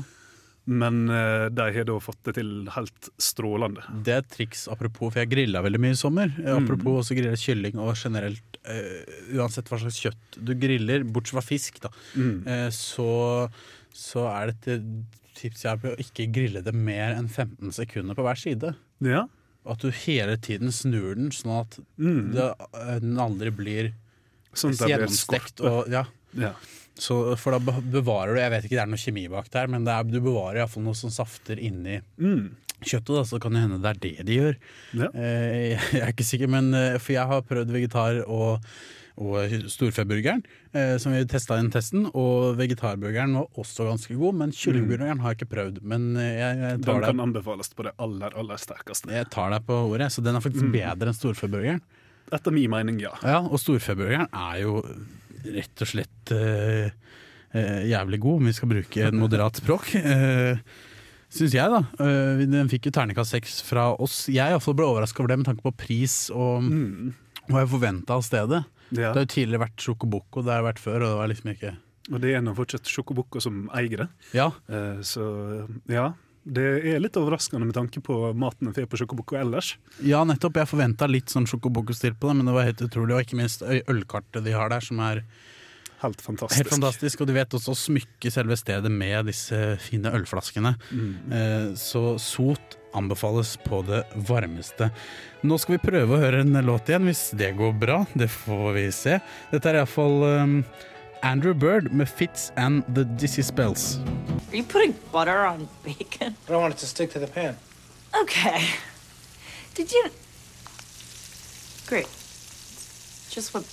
Men 0.67 1.03
eh, 1.13 1.50
de 1.53 1.62
har 1.75 1.84
da 1.86 2.00
fått 2.01 2.24
det 2.25 2.34
til 2.39 2.48
helt 2.74 3.10
strålende. 3.22 3.84
Det 4.01 4.13
er 4.15 4.24
et 4.24 4.29
triks 4.34 4.63
apropos, 4.74 5.12
for 5.13 5.19
jeg 5.22 5.29
grilla 5.29 5.62
veldig 5.62 5.77
mye 5.84 5.93
i 5.93 6.00
sommer. 6.00 6.31
Eh, 6.41 6.55
Mm. 6.55 6.63
Apropos 6.65 7.03
også 7.03 7.13
grille 7.19 7.38
kylling 7.38 7.77
og 7.77 7.93
generelt 7.95 8.57
uh, 8.65 9.38
uansett 9.38 9.69
hva 9.69 9.77
slags 9.77 10.00
kjøtt 10.01 10.39
du 10.41 10.55
griller, 10.57 11.03
bortsett 11.05 11.38
fra 11.38 11.43
fisk, 11.45 11.77
da, 11.86 11.91
Mm. 12.17 12.48
uh, 12.48 12.69
så, 12.74 13.51
så 13.93 14.25
er 14.31 14.55
det 14.55 14.79
et 14.79 14.89
tips 15.38 15.62
jeg 15.67 15.69
har 15.69 15.77
på 15.77 15.93
å 15.93 16.00
ikke 16.01 16.31
grille 16.34 16.63
det 16.65 16.74
mer 16.74 17.13
enn 17.13 17.29
15 17.29 17.69
sekunder 17.72 18.15
på 18.17 18.25
hver 18.25 18.41
side. 18.41 18.74
Ja. 19.05 19.27
At 19.65 19.81
du 19.81 19.89
hele 19.91 20.38
tiden 20.38 20.69
snur 20.72 21.15
den, 21.17 21.31
sånn 21.34 21.60
at 21.62 21.79
Mm. 21.98 22.34
det, 22.36 22.50
eh, 22.74 23.00
den 23.00 23.15
aldri 23.17 23.50
blir 23.51 23.93
Sånn 24.55 24.72
gjennomstekt. 24.77 25.60
Og, 25.65 25.88
ja. 25.91 26.05
Ja. 26.38 26.53
Så, 26.98 27.36
for 27.38 27.51
da 27.51 27.60
bevarer 27.81 28.36
du 28.36 28.39
Jeg 28.39 28.51
vet 28.53 28.63
ikke, 28.65 28.77
det 28.77 28.84
er 28.86 28.91
noe 28.91 29.01
kjemi 29.01 29.25
bak 29.29 29.50
der, 29.51 29.67
men 29.67 29.84
det 29.84 29.91
er, 29.91 30.03
du 30.07 30.22
bevarer 30.22 30.62
iallfall 30.62 30.84
noe 30.86 30.95
som 30.95 31.10
safter 31.12 31.60
inni 31.60 31.98
Mm. 32.22 32.51
kjøttet. 32.81 33.15
Da, 33.15 33.24
så 33.27 33.39
kan 33.41 33.51
det 33.53 33.62
hende 33.65 33.81
det 33.81 33.89
er 33.91 34.00
det 34.00 34.25
de 34.25 34.38
gjør. 34.39 34.55
Ja. 34.93 35.10
Eh, 35.13 35.75
jeg 35.91 36.01
er 36.05 36.13
ikke 36.13 36.24
sikker, 36.29 36.48
men 36.48 36.74
eh, 36.74 36.98
for 37.00 37.13
jeg 37.17 37.27
har 37.27 37.41
prøvd 37.41 37.72
vegetar 37.75 38.22
og, 38.27 38.63
og 39.17 39.53
storfeburgeren, 39.72 40.41
eh, 40.75 40.98
som 41.01 41.13
vi 41.15 41.22
testa 41.31 41.55
i 41.57 41.62
den 41.63 41.72
testen. 41.72 42.07
Og 42.13 42.55
vegetarburgeren 42.60 43.36
var 43.39 43.48
også 43.62 43.88
ganske 43.89 44.15
god, 44.19 44.36
men 44.41 44.51
kyllingburgeren 44.51 45.19
har 45.24 45.34
jeg 45.34 45.39
ikke 45.41 45.51
prøvd. 45.55 45.81
Men 45.84 46.10
jeg, 46.19 46.39
jeg, 46.39 46.79
tar 46.84 47.00
Den 47.00 47.05
kan 47.05 47.15
deg, 47.15 47.22
anbefales 47.27 47.69
på 47.75 47.86
det 47.88 47.93
aller, 47.98 48.36
aller 48.36 48.57
sterkeste. 48.62 49.12
jeg 49.15 49.29
tar 49.31 49.51
deg 49.55 49.65
på 49.67 49.77
ordet, 49.91 50.12
så 50.12 50.24
den 50.25 50.36
er 50.36 50.43
faktisk 50.43 50.65
Mm. 50.65 50.74
bedre 50.75 51.07
enn 51.13 51.19
storfeburgeren. 51.19 51.81
Etter 52.34 52.51
min 52.51 52.69
mening, 52.74 53.00
ja. 53.00 53.13
Ja, 53.24 53.39
og 53.45 53.60
storfeburgeren 53.62 54.27
er 54.34 54.62
jo 54.63 54.79
rett 55.45 55.81
og 55.86 55.88
slett 55.88 56.31
eh, 56.34 56.89
eh, 57.53 57.84
jævlig 57.91 58.19
god, 58.19 58.39
om 58.41 58.45
vi 58.50 58.53
skal 58.57 58.69
bruke 58.72 59.07
en 59.07 59.19
moderat 59.22 59.62
språk. 59.62 59.91
Uh, 60.05 60.57
Syns 61.36 61.51
jeg, 61.57 61.67
da. 61.67 61.79
Eh, 62.00 62.45
den 62.48 62.69
fikk 62.72 62.86
jo 62.88 62.91
terningkast 62.95 63.34
seks 63.34 63.57
fra 63.65 63.89
oss. 64.00 64.27
Jeg 64.31 64.45
i 64.45 64.53
hvert 64.55 64.63
fall 64.63 64.75
ble 64.77 64.86
overraska 64.88 65.19
over 65.19 65.31
det 65.34 65.38
med 65.41 65.48
tanke 65.50 65.65
på 65.65 65.72
pris 65.75 66.29
og 66.31 66.62
Mm. 66.63 67.13
hva 67.50 67.63
jeg 67.65 67.72
forventa 67.74 68.15
av 68.15 68.22
stedet. 68.24 68.62
Ja. 68.92 69.12
Det 69.13 69.15
har 69.15 69.25
jo 69.25 69.32
tidligere 69.34 69.63
vært 69.65 69.82
Sjokoboko, 69.82 70.44
det 70.46 70.54
har 70.54 70.63
vært 70.68 70.80
før, 70.84 71.01
og 71.01 71.10
det 71.10 71.18
var 71.22 71.27
liksom 71.32 71.51
ikke 71.56 71.72
Og 72.13 72.22
det 72.22 72.36
er 72.38 72.42
nå 72.46 72.54
fortsatt 72.56 72.86
Sjokoboko 72.86 73.42
som 73.42 73.65
eier 73.74 74.04
det. 74.06 74.08
Ja, 74.38 74.51
Uh, 74.70 75.01
Så 75.01 75.25
ja, 75.89 76.12
det 76.46 76.65
er 76.86 77.00
litt 77.01 77.18
overraskende 77.18 77.65
med 77.65 77.74
tanke 77.74 77.98
på 78.06 78.20
maten 78.38 78.68
en 78.70 78.74
får 78.77 78.86
på 78.92 79.00
Sjokoboko 79.01 79.36
ellers. 79.39 79.75
ja 80.06 80.20
nettopp. 80.24 80.54
Jeg 80.62 80.70
forventa 80.70 81.08
litt 81.10 81.34
sånn 81.34 81.48
Sjokoboko-stil 81.50 82.13
på 82.13 82.30
det, 82.30 82.36
men 82.38 82.46
det 82.46 82.54
var 82.54 82.68
helt 82.70 82.82
utrolig. 82.86 83.15
Og 83.18 83.25
ikke 83.25 83.39
minst 83.42 83.63
ølkartet 83.65 84.44
de 84.46 84.54
har 84.54 84.70
der, 84.70 84.80
som 84.86 85.00
er 85.01 85.24
Helt 86.04 86.22
fantastisk. 86.22 86.60
helt 86.60 86.70
fantastisk. 86.70 87.22
Og 87.22 87.27
de 87.27 87.34
vet 87.34 87.50
også 87.58 87.72
å 87.74 87.77
smykke 87.80 88.30
selve 88.30 88.54
stedet 88.60 88.92
med 88.92 89.25
disse 89.25 89.58
fine 89.82 90.12
ølflaskene. 90.13 90.75
Mm. 90.92 91.13
Uh, 91.32 91.74
Så 91.74 92.20
sot 92.22 92.77
anbefales 92.96 93.58
på 93.66 93.82
det 93.86 94.04
varmeste. 94.16 94.90
Nå 95.46 95.58
skal 95.62 95.78
vi 95.78 95.84
prøve 95.86 96.16
å 96.16 96.22
høre 96.24 96.42
en 96.46 96.58
låt 96.66 96.90
igjen, 96.90 97.06
hvis 97.10 97.30
det 97.38 97.52
går 97.60 97.75
bra. 97.80 98.02
Det 98.18 98.30
får 98.32 98.68
vi 98.78 98.86
se. 98.96 99.20
Dette 99.52 99.72
er 99.72 99.82
iallfall 99.82 100.24
um, 100.24 100.56
Andrew 101.25 101.54
Bird 101.54 101.92
med 101.92 102.10
'Fits 102.10 102.52
and 102.56 102.84
The 102.96 103.04
Dizzy 103.04 103.44
Spells'. 103.44 104.00
Are 104.52 104.58
you 104.58 104.64
putting 104.64 104.96
butter 105.12 105.46
on 105.46 105.68
bacon? 105.84 106.36
I 106.48 106.52
don't 106.52 106.62
want 106.62 106.74
it 106.74 106.80
to 106.80 106.88
stick 106.88 107.12
to 107.14 107.20
the 107.20 107.28
pan. 107.28 107.58
Okay. 108.22 108.62
Did 109.75 109.92
you? 109.92 110.10
Great. 111.88 112.08
Just 113.30 113.54
what 113.54 113.66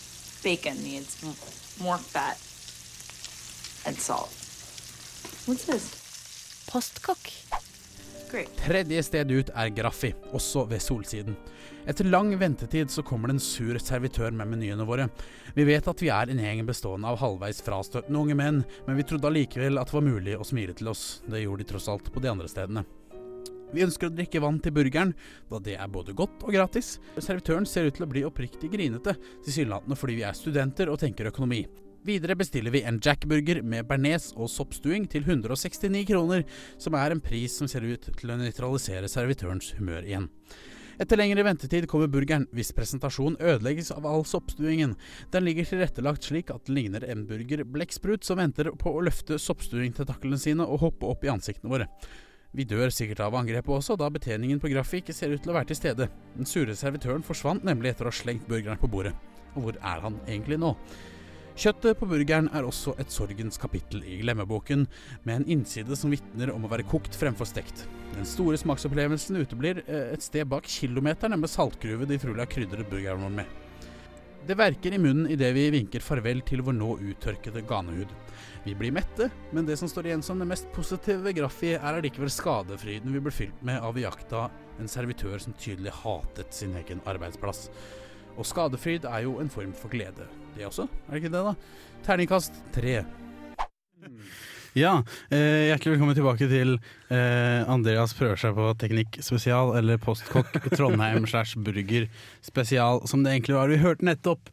bacon 0.43 0.83
needs 0.83 1.23
more 1.81 1.99
fat 1.99 2.37
and 3.87 3.97
salt. 3.97 4.31
What's 5.47 5.65
this? 5.65 6.65
Postkokk. 6.67 7.62
Tredje 8.33 9.03
sted 9.05 9.33
ut 9.33 9.51
er 9.53 9.73
Graffi, 9.77 10.13
også 10.33 10.65
ved 10.71 10.81
Solsiden. 10.81 11.37
Etter 11.89 12.07
lang 12.09 12.31
ventetid 12.41 12.91
så 12.93 13.05
kommer 13.05 13.29
det 13.29 13.37
en 13.37 13.45
sur 13.45 13.77
servitør 13.83 14.33
med 14.33 14.49
menyene 14.55 14.87
våre. 14.89 15.09
Vi 15.57 15.67
vet 15.69 15.89
at 15.91 16.01
vi 16.03 16.09
er 16.15 16.33
en 16.33 16.41
gjeng 16.41 16.65
bestående 16.69 17.11
av 17.11 17.21
halvveis 17.21 17.61
frastøtende 17.67 18.23
unge 18.23 18.39
menn, 18.39 18.63
men 18.87 18.99
vi 18.99 19.05
trodde 19.05 19.29
allikevel 19.29 19.81
at 19.81 19.91
det 19.91 19.99
var 19.99 20.07
mulig 20.07 20.39
å 20.39 20.49
smile 20.49 20.77
til 20.79 20.89
oss. 20.95 21.21
Det 21.27 21.45
gjorde 21.45 21.65
de 21.65 21.71
tross 21.75 21.91
alt 21.93 22.09
på 22.15 22.23
de 22.25 22.33
andre 22.33 22.49
stedene. 22.49 22.87
Vi 23.73 23.85
ønsker 23.85 24.09
å 24.09 24.17
drikke 24.17 24.41
vann 24.45 24.61
til 24.61 24.75
burgeren, 24.77 25.15
da 25.49 25.61
det 25.65 25.79
er 25.81 25.93
både 25.93 26.17
godt 26.17 26.45
og 26.45 26.53
gratis. 26.57 26.99
Servitøren 27.17 27.69
ser 27.69 27.89
ut 27.89 27.97
til 27.97 28.05
å 28.07 28.11
bli 28.11 28.25
oppriktig 28.29 28.73
grinete, 28.73 29.17
tilsynelatende 29.45 29.97
fordi 29.97 30.21
vi 30.21 30.29
er 30.29 30.37
studenter 30.37 30.93
og 30.93 31.01
tenker 31.01 31.33
økonomi. 31.33 31.65
Videre 32.03 32.35
bestiller 32.35 32.75
vi 32.75 32.83
en 32.83 32.99
jackburger 32.99 33.61
med 33.63 33.87
bearnés 33.87 34.33
og 34.35 34.51
soppstuing 34.51 35.05
til 35.07 35.23
169 35.23 36.03
kroner, 36.09 36.43
som 36.75 36.97
er 36.99 37.15
en 37.15 37.23
pris 37.23 37.55
som 37.55 37.69
ser 37.71 37.87
ut 37.87 38.09
til 38.19 38.33
å 38.33 38.39
nøytralisere 38.41 39.11
servitørens 39.11 39.71
humør 39.79 40.09
igjen. 40.09 40.27
Etter 41.01 41.19
lengre 41.19 41.45
ventetid 41.47 41.87
kommer 41.91 42.11
burgeren, 42.11 42.49
hvis 42.53 42.75
presentasjon 42.75 43.39
ødelegges 43.39 43.93
av 43.95 44.05
all 44.07 44.27
soppstuingen. 44.29 44.97
Den 45.31 45.47
ligger 45.47 45.69
tilrettelagt 45.69 46.27
slik 46.27 46.51
at 46.51 46.67
den 46.67 46.77
ligner 46.77 47.07
en 47.07 47.23
burger 47.31 47.63
blekksprut 47.65 48.27
som 48.27 48.43
venter 48.43 48.73
på 48.79 48.93
å 48.93 49.07
løfte 49.07 49.39
soppstuingtentaklene 49.39 50.43
sine 50.43 50.67
og 50.67 50.83
hoppe 50.83 51.09
opp 51.09 51.25
i 51.25 51.31
ansiktene 51.33 51.71
våre. 51.71 51.89
Vi 52.53 52.67
dør 52.69 52.91
sikkert 52.93 53.23
av 53.25 53.39
angrepet 53.39 53.79
også, 53.79 53.95
da 53.97 54.11
betjeningen 54.13 54.59
på 54.61 54.69
Graffi 54.75 55.01
ser 55.15 55.33
ut 55.33 55.41
til 55.41 55.55
å 55.55 55.57
være 55.57 55.71
til 55.71 55.79
stede. 55.79 56.11
Den 56.35 56.51
sure 56.51 56.75
servitøren 56.77 57.25
forsvant 57.25 57.65
nemlig 57.65 57.95
etter 57.95 58.11
å 58.11 58.13
ha 58.13 58.19
slengt 58.19 58.51
burgeren 58.51 58.83
på 58.83 58.91
bordet. 58.91 59.15
Og 59.55 59.69
hvor 59.69 59.79
er 59.79 60.05
han 60.05 60.19
egentlig 60.27 60.59
nå? 60.61 60.75
Kjøttet 61.53 61.99
på 62.01 62.07
burgeren 62.09 62.47
er 62.57 62.65
også 62.65 62.95
et 63.03 63.13
sorgens 63.13 63.61
kapittel 63.61 64.01
i 64.09 64.23
glemmeboken, 64.23 64.87
med 65.29 65.43
en 65.43 65.51
innside 65.59 65.97
som 66.01 66.13
vitner 66.15 66.49
om 66.55 66.65
å 66.65 66.71
være 66.73 66.87
kokt 66.89 67.13
fremfor 67.19 67.45
stekt. 67.49 67.85
Den 68.15 68.25
store 68.29 68.57
smaksopplevelsen 68.61 69.37
uteblir 69.37 69.83
eh, 69.85 70.15
et 70.15 70.25
sted 70.25 70.49
bak 70.49 70.65
kilometerne 70.65 71.37
med 71.37 71.53
saltgruve 71.53 72.09
de 72.09 72.17
trolig 72.23 72.41
har 72.41 72.49
krydret 72.55 72.89
burgeren 72.89 73.27
vår 73.27 73.37
med. 73.43 73.59
Det 74.49 74.57
verker 74.59 74.97
i 74.97 74.99
munnen 74.99 75.29
idet 75.31 75.53
vi 75.55 75.69
vinker 75.71 76.03
farvel 76.03 76.41
til 76.49 76.65
vår 76.65 76.75
nå 76.75 76.97
uttørkede 77.13 77.63
ganehud. 77.69 78.11
Vi 78.65 78.73
blir 78.79 78.95
mette, 78.97 79.29
men 79.53 79.69
det 79.69 79.77
som 79.79 79.91
står 79.93 80.09
igjen 80.09 80.25
som 80.25 80.41
det 80.41 80.49
mest 80.49 80.73
positive 80.75 81.21
ved 81.27 81.37
Graffi, 81.37 81.77
er 81.77 81.99
allikevel 81.99 82.33
skadefryden 82.33 83.13
vi 83.13 83.21
ble 83.23 83.35
fylt 83.35 83.61
med 83.63 83.85
av 83.85 84.01
iaktta 84.01 84.49
en 84.81 84.91
servitør 84.91 85.37
som 85.43 85.55
tydelig 85.61 85.93
hatet 86.01 86.57
sin 86.57 86.75
egen 86.81 87.05
arbeidsplass. 87.07 87.69
Og 88.37 88.47
skadefryd 88.49 89.05
er 89.09 89.27
jo 89.27 89.39
en 89.43 89.51
form 89.53 89.75
for 89.77 89.93
glede, 89.93 90.29
det 90.57 90.67
også, 90.69 90.89
er 91.09 91.17
det 91.17 91.23
ikke 91.23 91.35
det, 91.35 91.43
da? 91.51 91.55
Terningkast 92.07 92.57
tre. 92.75 93.03
Ja, 94.73 95.03
eh, 95.29 95.69
hjertelig 95.69 95.99
velkommen 95.99 96.17
tilbake 96.17 96.49
til 96.49 96.79
eh, 97.13 97.61
Andreas 97.69 98.15
prøver 98.17 98.41
seg 98.41 98.57
på 98.57 98.71
teknikk 98.81 99.19
spesial, 99.21 99.75
eller 99.77 100.01
postkokk 100.01 100.57
Trondheim 100.79 101.29
slash 101.29 101.61
burger 101.61 102.09
spesial, 102.41 103.03
som 103.09 103.21
det 103.23 103.35
egentlig 103.35 103.59
var. 103.59 103.69
Vi 103.69 103.83
hørte 103.85 104.09
nettopp 104.09 104.49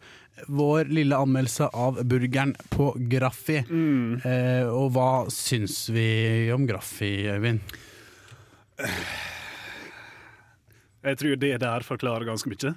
vår 0.51 0.91
lille 0.91 1.15
anmeldelse 1.15 1.71
av 1.71 2.03
burgeren 2.07 2.53
på 2.75 2.91
Graffi. 3.11 3.61
Mm. 3.67 4.19
Eh, 4.27 4.67
og 4.67 4.91
hva 4.95 5.09
syns 5.31 5.85
vi 5.91 6.51
om 6.55 6.67
Graffi, 6.67 7.13
Øyvind? 7.31 7.63
Jeg 10.99 11.19
tror 11.19 11.39
det 11.39 11.57
der 11.63 11.87
forklarer 11.87 12.27
ganske 12.27 12.51
mye. 12.51 12.75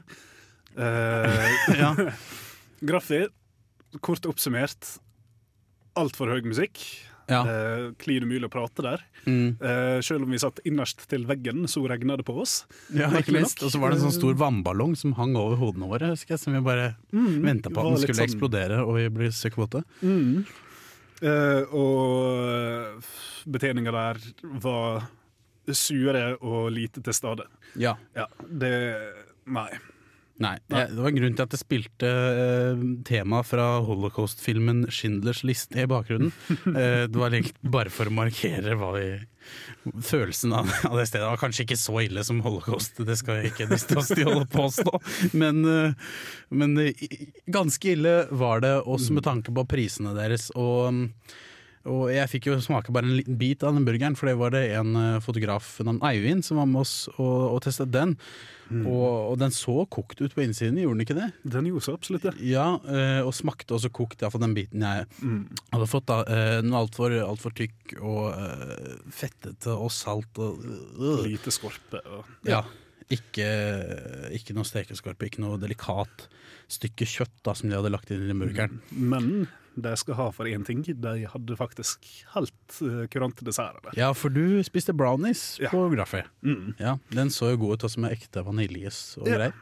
Eh, 0.76 1.46
Ja. 1.82 1.94
Graffi, 2.82 3.26
kort 4.02 4.24
oppsummert, 4.26 4.96
altfor 5.98 6.32
høy 6.34 6.42
musikk. 6.48 6.80
Ja. 7.30 7.44
Uh, 7.46 7.92
Klin 8.02 8.24
umulig 8.26 8.48
å 8.48 8.50
prate 8.50 8.82
der. 8.84 9.04
Mm. 9.24 9.54
Uh, 9.62 10.00
selv 10.04 10.26
om 10.26 10.32
vi 10.34 10.40
satt 10.42 10.58
innerst 10.68 11.04
til 11.08 11.22
veggen, 11.28 11.62
så 11.70 11.84
regna 11.88 12.16
det 12.18 12.26
på 12.26 12.34
oss. 12.42 12.64
Ja, 12.92 13.06
ikke 13.14 13.36
minst. 13.36 13.62
Og 13.62 13.70
så 13.72 13.78
var 13.80 13.92
det 13.94 14.00
en 14.00 14.08
sånn 14.08 14.16
stor 14.18 14.34
vannballong 14.40 14.96
som 14.98 15.14
hang 15.16 15.36
over 15.38 15.60
hodene 15.60 15.86
våre, 15.88 16.10
husker 16.16 16.34
jeg, 16.34 16.42
som 16.42 16.56
vi 16.58 16.64
bare 16.66 16.88
Mm, 17.14 17.38
venta 17.46 17.70
på 17.70 17.78
at 17.84 17.92
den 17.94 18.02
skulle 18.02 18.18
sånn- 18.18 18.26
eksplodere 18.32 18.82
og 18.82 18.98
vi 18.98 19.06
ble 19.14 19.30
søkkvåte. 19.38 19.84
Mm. 20.02 20.42
Uh, 21.22 21.62
og 21.78 23.06
betjeninga 23.54 23.94
der 23.94 24.20
var 24.66 25.06
sure 25.70 26.24
og 26.42 26.72
lite 26.74 27.00
til 27.06 27.14
stede. 27.14 27.46
Ja. 27.78 27.94
Ja, 28.18 28.26
det 28.50 28.74
Nei. 29.46 29.68
Nei, 30.40 30.54
det, 30.72 30.86
det 30.94 30.98
var 31.02 31.10
en 31.10 31.18
grunn 31.18 31.34
til 31.36 31.44
at 31.44 31.52
det 31.52 31.60
spilte 31.60 32.08
eh, 32.08 32.80
tema 33.06 33.42
fra 33.44 33.66
holocaust-filmen 33.84 34.86
'Schindlers 34.88 35.42
liste' 35.46 35.84
i 35.84 35.90
bakgrunnen. 35.90 36.32
Eh, 36.72 37.04
det 37.10 37.18
var 37.18 37.34
egentlig 37.34 37.72
bare 37.74 37.90
for 37.92 38.08
å 38.08 38.14
markere 38.14 38.76
vi 38.78 39.06
Følelsen 40.06 40.52
av, 40.54 40.68
av 40.86 40.94
det 40.96 41.08
stedet 41.10 41.24
Det 41.24 41.30
var 41.32 41.40
kanskje 41.40 41.64
ikke 41.66 41.78
så 41.80 41.96
ille 42.04 42.22
som 42.24 42.38
holocaust, 42.44 43.00
det 43.02 43.16
skal 43.18 43.40
jeg 43.40 43.50
ikke 43.50 43.66
driste 43.72 43.98
oss 43.98 44.12
til 44.14 44.30
å 44.30 44.44
påstå. 44.48 45.00
Men, 45.34 45.62
eh, 45.68 46.12
men 46.54 46.76
eh, 46.80 47.06
ganske 47.50 47.92
ille 47.96 48.14
var 48.30 48.62
det, 48.64 48.76
også 48.86 49.18
med 49.18 49.26
tanke 49.26 49.54
på 49.54 49.66
prisene 49.68 50.14
deres. 50.16 50.48
Og 50.54 50.94
og 51.88 52.08
jeg 52.12 52.28
fikk 52.30 52.46
jo 52.50 52.56
smake 52.62 52.92
bare 52.94 53.08
en 53.08 53.16
liten 53.18 53.36
bit 53.40 53.62
av 53.66 53.74
den 53.74 53.84
burgeren, 53.86 54.14
for 54.18 54.28
det 54.30 54.36
var 54.38 54.52
det 54.54 54.64
en 54.78 54.94
eh, 54.96 55.20
fotograf 55.24 55.78
navn 55.84 55.98
Eivind 56.06 56.44
som 56.46 56.60
var 56.60 56.68
med 56.70 56.80
oss 56.84 57.08
og, 57.16 57.54
og 57.56 57.62
testet 57.64 57.90
den. 57.94 58.16
Og, 58.72 59.32
og 59.32 59.34
den 59.36 59.52
så 59.52 59.82
kokt 59.92 60.22
ut 60.24 60.32
på 60.32 60.40
innsiden, 60.46 60.78
gjorde 60.80 60.96
den 60.96 61.04
ikke 61.04 61.16
det? 61.18 61.26
Den 61.52 61.66
gjorde 61.68 61.84
så 61.84 61.92
absolutt 61.98 62.22
det. 62.24 62.32
Ja, 62.48 62.78
eh, 62.88 63.18
og 63.20 63.34
smakte 63.36 63.74
også 63.76 63.90
kokt, 63.92 64.22
iallfall 64.24 64.46
den 64.46 64.54
biten 64.56 64.80
jeg 64.86 65.04
Mm. 65.20 65.42
hadde 65.74 65.88
fått. 65.90 66.06
da 66.08 66.22
noe 66.24 66.62
Den 66.62 66.70
var 66.72 66.86
altfor 66.86 67.16
alt 67.20 67.42
for 67.42 67.52
tykk 67.58 67.96
og 68.00 68.22
eh, 68.32 68.94
fettete 69.12 69.74
og 69.76 69.90
salt 69.92 70.40
og 70.40 70.62
øh. 70.64 71.26
Lite 71.26 71.52
skorpe. 71.52 72.00
Og, 72.06 72.24
Ja. 72.48 72.62
Ikke, 73.12 73.44
ikke 74.32 74.54
noe 74.56 74.64
stekeskorpe, 74.64 75.26
ikke 75.28 75.42
noe 75.44 75.58
delikat 75.60 76.28
stykke 76.72 77.04
kjøtt 77.04 77.42
da 77.44 77.52
som 77.58 77.68
de 77.68 77.76
hadde 77.76 77.90
lagt 77.92 78.08
inn 78.14 78.22
i 78.24 78.30
den 78.30 78.40
burgeren. 78.40 78.78
Men 78.88 79.26
de 79.76 79.94
skal 79.96 80.14
ha 80.18 80.30
for 80.34 80.44
én 80.50 80.64
ting. 80.66 80.82
De 80.84 81.14
hadde 81.26 81.56
faktisk 81.56 82.04
helt 82.34 82.78
uh, 82.82 83.06
kurante 83.12 83.44
desserter 83.46 83.80
der. 83.88 83.96
Ja, 83.96 84.12
for 84.12 84.28
du 84.32 84.60
spiste 84.66 84.92
brownies 84.92 85.58
Ja. 85.62 85.70
på 85.70 85.86
Graffy. 85.94 86.22
Mm. 86.44 86.74
Ja, 86.78 86.98
Den 87.10 87.28
så 87.30 87.52
jo 87.54 87.56
god 87.64 87.78
ut 87.80 87.88
også 87.90 88.00
med 88.04 88.12
ekte 88.12 88.44
vaniljes 88.44 89.16
og 89.18 89.28
Ja. 89.28 89.36
greier. 89.36 89.52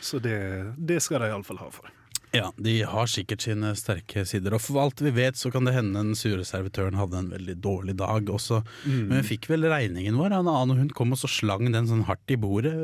Så 0.00 0.20
det, 0.22 0.74
det 0.78 1.00
skal 1.02 1.20
de 1.20 1.26
iallfall 1.32 1.58
ha 1.58 1.70
for. 1.70 1.90
Ja, 2.32 2.50
De 2.60 2.82
har 2.84 3.06
sikkert 3.08 3.40
sine 3.40 3.70
sterke 3.74 4.24
sider, 4.28 4.52
og 4.54 4.60
for 4.60 4.78
alt 4.82 5.00
vi 5.00 5.10
vet 5.16 5.34
så 5.40 5.50
kan 5.50 5.64
det 5.64 5.72
hende 5.74 5.96
den 5.96 6.14
sure 6.14 6.44
servitøren 6.44 6.94
hadde 6.94 7.16
en 7.16 7.30
veldig 7.32 7.54
dårlig 7.64 7.96
dag 7.96 8.28
også. 8.28 8.60
Mm. 8.84 9.08
Men 9.08 9.22
vi 9.22 9.36
fikk 9.36 9.48
vel 9.48 9.64
regningen 9.64 10.14
vår 10.20 10.36
annen, 10.36 10.70
og 10.70 10.76
hun 10.76 10.90
kom 10.90 11.12
og 11.16 11.18
så 11.18 11.26
slang 11.28 11.72
den 11.72 11.88
sånn 11.88 12.04
hardt 12.04 12.28
i 12.30 12.36
bordet. 12.36 12.74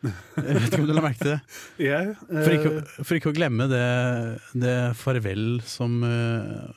Jeg 0.00 0.56
vet 0.56 0.66
ikke 0.70 0.80
om 0.80 0.88
du 0.88 0.94
la 0.96 1.04
merke 1.04 1.20
til 1.20 1.32
det? 1.34 1.40
Ja, 1.90 2.00
For 2.28 2.54
ikke, 2.54 2.72
eh, 2.80 2.98
for 3.04 3.18
ikke 3.18 3.32
å 3.32 3.36
glemme 3.36 3.66
det, 3.70 3.84
det 4.64 4.74
farvel 4.98 5.60
som 5.68 6.00
uh, 6.06 6.70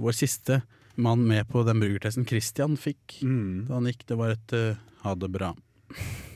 vår 0.00 0.16
siste 0.16 0.62
mann 0.98 1.22
med 1.28 1.46
på 1.52 1.62
den 1.66 1.82
burgertesten, 1.82 2.26
Christian, 2.28 2.78
fikk 2.80 3.20
mm, 3.22 3.68
da 3.68 3.76
han 3.76 3.88
gikk. 3.90 4.06
Det 4.08 4.18
var 4.18 4.34
et 4.34 4.56
uh, 4.56 4.80
ha 5.04 5.14
det 5.14 5.30
bra. 5.34 5.52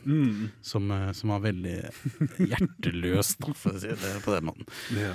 mm, 0.05 0.53
Som, 0.73 0.93
som 1.17 1.35
var 1.35 1.45
veldig 1.49 1.77
hjerteløst, 2.53 3.49
for 3.57 3.75
å 3.75 3.83
si 3.83 3.93
det 4.05 4.17
på 4.25 4.37
den 4.37 4.51
måten. 4.53 4.73
ja. 4.99 5.15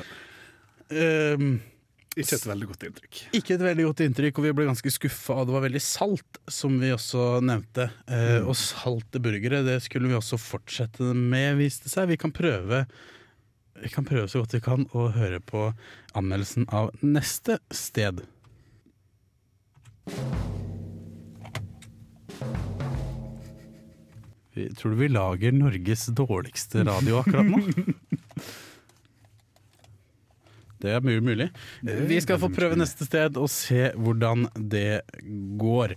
Ikke 2.17 2.35
et 2.39 2.47
veldig 2.49 2.67
godt 2.71 2.85
inntrykk. 2.87 3.19
ikke 3.37 3.53
et 3.55 3.61
veldig 3.65 3.83
godt 3.89 4.01
inntrykk, 4.07 4.39
og 4.39 4.47
vi 4.47 4.53
ble 4.57 4.65
ganske 4.69 4.91
skuffa. 4.95 5.35
Det 5.45 5.53
var 5.53 5.63
veldig 5.67 5.81
salt, 5.85 6.39
som 6.49 6.79
vi 6.81 6.89
også 6.95 7.27
nevnte. 7.45 7.89
Eh, 8.07 8.39
Mm. 8.41 8.47
Og 8.49 8.55
salte 8.57 9.19
burgere 9.21 9.63
det 9.65 9.77
skulle 9.85 10.09
vi 10.09 10.17
også 10.17 10.39
fortsette 10.41 11.13
med, 11.13 11.57
viste 11.61 11.85
det 11.87 11.93
seg. 11.93 12.09
Vi 12.09 12.17
kan 12.17 12.31
prøve 12.33 12.85
vi 13.77 13.89
kan 13.93 14.05
prøve 14.09 14.25
så 14.25 14.39
godt 14.41 14.55
vi 14.55 14.59
kan 14.65 14.87
å 14.97 15.03
høre 15.13 15.37
på 15.39 15.67
anmeldelsen 16.17 16.65
av 16.73 16.89
neste 17.05 17.59
sted. 17.69 18.23
Vi, 24.53 24.69
tror 24.75 24.91
du 24.91 24.97
vi 24.97 25.07
lager 25.11 25.51
Norges 25.53 26.07
dårligste 26.17 26.83
radio 26.87 27.19
akkurat 27.21 27.45
nå? 27.51 27.61
Det 30.83 30.91
er 30.93 31.01
mye 31.05 31.21
mulig. 31.25 31.49
Vi 31.81 32.19
skal 32.21 32.39
få 32.41 32.49
prøve 32.53 32.77
neste 32.77 33.07
sted 33.07 33.37
og 33.41 33.49
se 33.49 33.87
hvordan 33.97 34.45
det 34.69 35.01
går. 35.57 35.95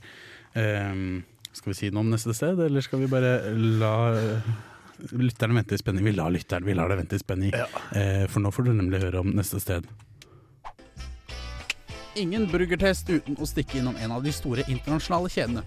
Um, 0.57 1.23
skal 1.53 1.73
vi 1.73 1.79
si 1.79 1.91
noe 1.93 2.05
om 2.07 2.13
neste 2.15 2.35
sted, 2.37 2.59
eller 2.65 2.85
skal 2.85 3.03
vi 3.03 3.09
bare 3.11 3.35
la 3.81 3.95
eh, 4.17 4.51
lytterne 5.19 5.57
vente 5.61 5.75
i 5.77 5.81
spenning? 5.83 6.05
Vi 6.07 6.15
lar 6.17 6.31
lytteren, 6.33 6.65
vi 6.67 6.75
lar 6.79 6.89
det 6.93 7.01
vente 7.03 7.19
i 7.19 7.23
spenning, 7.23 7.53
Ja. 7.57 7.67
uh, 7.93 8.25
for 8.31 8.41
nå 8.45 8.53
får 8.55 8.69
du 8.71 8.73
nemlig 8.79 9.03
høre 9.05 9.21
om 9.25 9.35
neste 9.37 9.61
sted. 9.63 9.87
Ingen 12.19 12.49
burgertest 12.51 13.07
uten 13.07 13.37
å 13.39 13.47
stikke 13.47 13.79
innom 13.79 13.95
en 14.03 14.11
av 14.17 14.25
de 14.25 14.33
store 14.35 14.65
internasjonale 14.67 15.31
kjedene. 15.31 15.63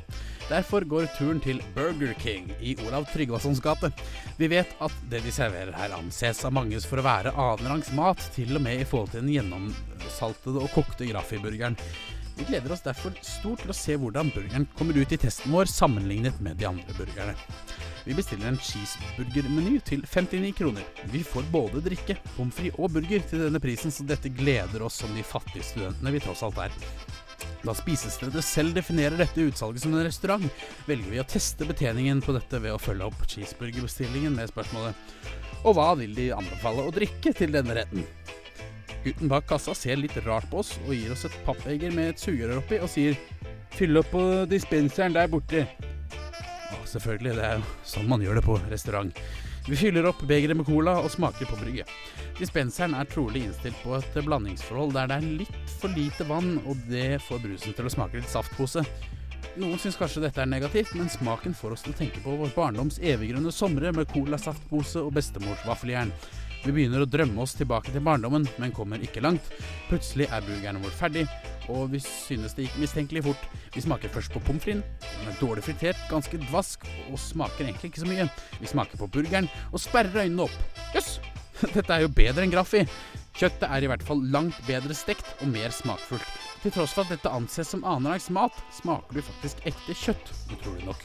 Derfor 0.50 0.84
går 0.84 1.06
turen 1.16 1.40
til 1.40 1.62
Burger 1.76 2.12
King 2.20 2.50
i 2.60 2.74
Olav 2.84 3.08
Tryggvasons 3.14 3.62
gate. 3.64 3.94
Vi 4.36 4.50
vet 4.52 4.74
at 4.84 4.98
det 5.12 5.22
de 5.24 5.32
serverer 5.32 5.72
her 5.78 5.96
anses 5.96 6.44
av 6.44 6.52
mange 6.58 6.82
for 6.84 7.00
å 7.00 7.06
være 7.06 7.32
annenrangs 7.32 7.94
mat, 7.96 8.20
til 8.36 8.52
og 8.58 8.66
med 8.66 8.84
i 8.84 8.90
forhold 8.90 9.14
til 9.14 9.24
den 9.24 9.32
gjennomsaltede 9.38 10.60
og 10.60 10.76
kokte 10.76 11.08
Graffi-burgeren. 11.08 11.80
Vi 12.36 12.50
gleder 12.50 12.76
oss 12.76 12.84
derfor 12.84 13.16
stort 13.24 13.64
til 13.64 13.72
å 13.72 13.78
se 13.78 13.96
hvordan 14.02 14.34
burgeren 14.36 14.68
kommer 14.76 15.00
ut 15.00 15.16
i 15.16 15.22
testen 15.22 15.54
vår 15.54 15.72
sammenlignet 15.72 16.44
med 16.44 16.60
de 16.60 16.68
andre 16.68 16.98
burgerne. 16.98 17.38
Vi 18.04 18.16
bestiller 18.18 18.50
en 18.50 18.60
cheeseburgermeny 18.60 19.78
til 19.88 20.02
59 20.04 20.52
kroner. 20.58 20.88
Vi 21.12 21.24
får 21.24 21.46
både 21.54 21.84
drikke, 21.86 22.18
pommes 22.36 22.56
frites 22.58 22.80
og 22.80 22.92
burger 22.98 23.24
til 23.30 23.46
denne 23.46 23.62
prisen, 23.64 23.94
så 23.96 24.04
dette 24.08 24.32
gleder 24.34 24.84
oss 24.84 25.00
som 25.04 25.14
de 25.16 25.24
fattige 25.24 25.64
studentene 25.64 26.12
vi 26.12 26.22
tross 26.24 26.44
alt 26.44 26.60
er. 26.66 26.76
Da 27.64 27.72
spisestedet 27.76 28.44
selv 28.44 28.76
definerer 28.76 29.16
dette 29.20 29.48
utsalget 29.48 29.86
som 29.86 29.96
en 29.96 30.04
restaurant, 30.04 30.50
velger 30.88 31.14
vi 31.14 31.22
å 31.22 31.28
teste 31.32 31.68
betjeningen 31.68 32.20
på 32.24 32.36
dette 32.36 32.60
ved 32.60 32.76
å 32.76 32.82
følge 32.82 33.08
opp 33.08 33.24
cheeseburgerbestillingen 33.24 34.36
med 34.36 34.52
spørsmålet 34.52 35.64
Og 35.64 35.78
hva 35.78 35.94
vil 35.96 36.12
de 36.18 36.34
anbefale 36.36 36.84
å 36.84 36.92
drikke 36.92 37.32
til 37.36 37.56
denne 37.56 37.78
retten? 37.78 38.04
Gutten 39.04 39.32
bak 39.32 39.48
kassa 39.48 39.76
ser 39.76 40.00
litt 40.00 40.16
rart 40.28 40.50
på 40.52 40.60
oss 40.60 40.76
og 40.84 40.92
gir 40.96 41.16
oss 41.16 41.24
et 41.28 41.40
pappeger 41.48 41.92
med 41.96 42.14
et 42.14 42.20
sugerør 42.20 42.60
oppi 42.60 42.80
og 42.84 42.92
sier 42.92 43.16
Fyll 43.74 43.98
opp 43.98 44.12
på 44.14 44.22
dispenseren 44.52 45.16
der 45.16 45.32
borte. 45.32 45.64
Selvfølgelig, 46.94 47.36
det 47.40 47.48
er 47.48 47.58
jo 47.60 47.66
sånn 47.90 48.10
man 48.12 48.22
gjør 48.24 48.40
det 48.40 48.46
på 48.46 48.60
restaurant. 48.70 49.24
Vi 49.64 49.78
fyller 49.80 50.06
opp 50.10 50.20
begeret 50.28 50.60
med 50.60 50.68
cola 50.68 50.98
og 51.00 51.10
smaker 51.12 51.48
på 51.48 51.58
brygget. 51.62 51.90
Dispenseren 52.36 52.96
er 53.00 53.08
trolig 53.08 53.46
innstilt 53.48 53.80
på 53.80 53.96
et 53.96 54.18
blandingsforhold 54.26 54.92
der 54.98 55.10
det 55.10 55.18
er 55.18 55.28
litt 55.44 55.76
for 55.80 55.94
lite 55.96 56.28
vann, 56.28 56.58
og 56.68 56.82
det 56.90 57.22
får 57.24 57.42
brusen 57.46 57.76
til 57.78 57.88
å 57.88 57.94
smake 57.94 58.20
litt 58.20 58.32
saftpose. 58.32 58.84
Noen 59.62 59.80
syns 59.80 59.98
kanskje 60.00 60.24
dette 60.24 60.42
er 60.42 60.50
negativt, 60.50 60.96
men 60.98 61.12
smaken 61.14 61.56
får 61.56 61.76
oss 61.76 61.86
til 61.86 61.94
å 61.94 62.00
tenke 62.00 62.24
på 62.24 62.36
vår 62.40 62.52
barndoms 62.56 63.00
eviggrønne 63.00 63.54
somre 63.54 63.92
med 63.96 64.10
cola, 64.12 64.40
saftpose 64.42 65.04
og 65.04 65.14
bestemors 65.16 65.64
vaffeljern. 65.68 66.12
Vi 66.64 66.72
begynner 66.72 67.04
å 67.04 67.10
drømme 67.10 67.44
oss 67.44 67.54
tilbake 67.60 67.92
til 67.92 68.04
barndommen, 68.04 68.48
men 68.58 68.76
kommer 68.76 69.02
ikke 69.04 69.24
langt. 69.24 69.50
Plutselig 69.90 70.30
er 70.32 70.46
burgeren 70.48 70.80
vår 70.84 70.96
ferdig, 70.96 71.26
og 71.72 71.92
vi 71.94 72.02
synes 72.04 72.56
det 72.58 72.68
gikk 72.68 72.80
mistenkelig 72.82 73.24
fort. 73.28 73.46
Vi 73.76 73.84
smaker 73.84 74.12
først 74.14 74.34
på 74.34 74.42
pommes 74.44 74.64
fritesen. 74.64 74.84
Den 75.20 75.32
er 75.32 75.40
dårlig 75.40 75.64
fritert, 75.66 76.00
ganske 76.12 76.40
dvask 76.48 76.88
og 77.12 77.20
smaker 77.20 77.66
egentlig 77.66 77.92
ikke 77.92 78.04
så 78.04 78.10
mye. 78.10 78.28
Vi 78.60 78.72
smaker 78.72 79.00
på 79.00 79.10
burgeren 79.18 79.50
og 79.72 79.84
sperrer 79.84 80.26
øynene 80.26 80.48
opp. 80.48 80.82
Jøss! 80.96 81.20
Dette 81.76 81.94
er 81.94 82.04
jo 82.04 82.12
bedre 82.12 82.44
enn 82.44 82.54
Graffi. 82.54 82.84
Kjøttet 83.38 83.70
er 83.70 83.86
i 83.86 83.90
hvert 83.90 84.04
fall 84.06 84.22
langt 84.34 84.60
bedre 84.68 84.96
stekt 84.98 85.30
og 85.42 85.50
mer 85.54 85.74
smakfullt. 85.74 86.53
Til 86.64 86.72
tross 86.72 86.94
for 86.96 87.04
at 87.04 87.12
dette 87.12 87.28
anses 87.28 87.74
som 87.74 87.82
annenrangs 87.84 88.30
mat, 88.32 88.56
smaker 88.72 89.18
du 89.18 89.26
faktisk 89.28 89.66
ekte 89.68 89.96
kjøtt, 90.00 90.30
utrolig 90.56 90.86
nok. 90.88 91.02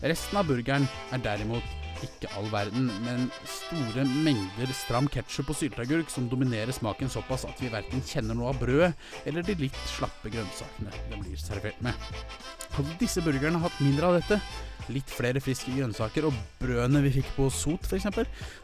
Resten 0.00 0.38
av 0.40 0.48
burgeren 0.48 0.86
er 1.12 1.20
derimot 1.20 1.74
ikke 2.04 2.30
all 2.36 2.48
verden, 2.52 2.88
men 3.04 3.26
store 3.48 4.06
mengder 4.08 4.72
stram 4.76 5.08
ketsjup 5.12 5.52
og 5.52 5.58
sylteagurk 5.58 6.08
som 6.12 6.30
dominerer 6.32 6.72
smaken 6.72 7.12
såpass 7.12 7.44
at 7.48 7.60
vi 7.60 7.68
verken 7.72 8.04
kjenner 8.08 8.36
noe 8.36 8.54
av 8.54 8.60
brødet 8.60 8.92
eller 9.28 9.44
de 9.44 9.56
litt 9.66 9.82
slappe 9.92 10.32
grønnsakene 10.32 10.92
det 11.10 11.20
blir 11.20 11.40
servert 11.40 11.80
med. 11.84 12.08
Hadde 12.76 12.96
disse 13.00 13.24
burgerne 13.24 13.60
hatt 13.60 13.84
mindre 13.84 14.10
av 14.10 14.18
dette, 14.18 14.40
litt 14.92 15.12
flere 15.12 15.42
friske 15.44 15.72
grønnsaker 15.76 16.28
og 16.28 16.40
brødene 16.60 17.04
vi 17.04 17.18
fikk 17.18 17.32
på 17.36 17.50
Sot 17.52 17.88
f.eks., 17.88 18.08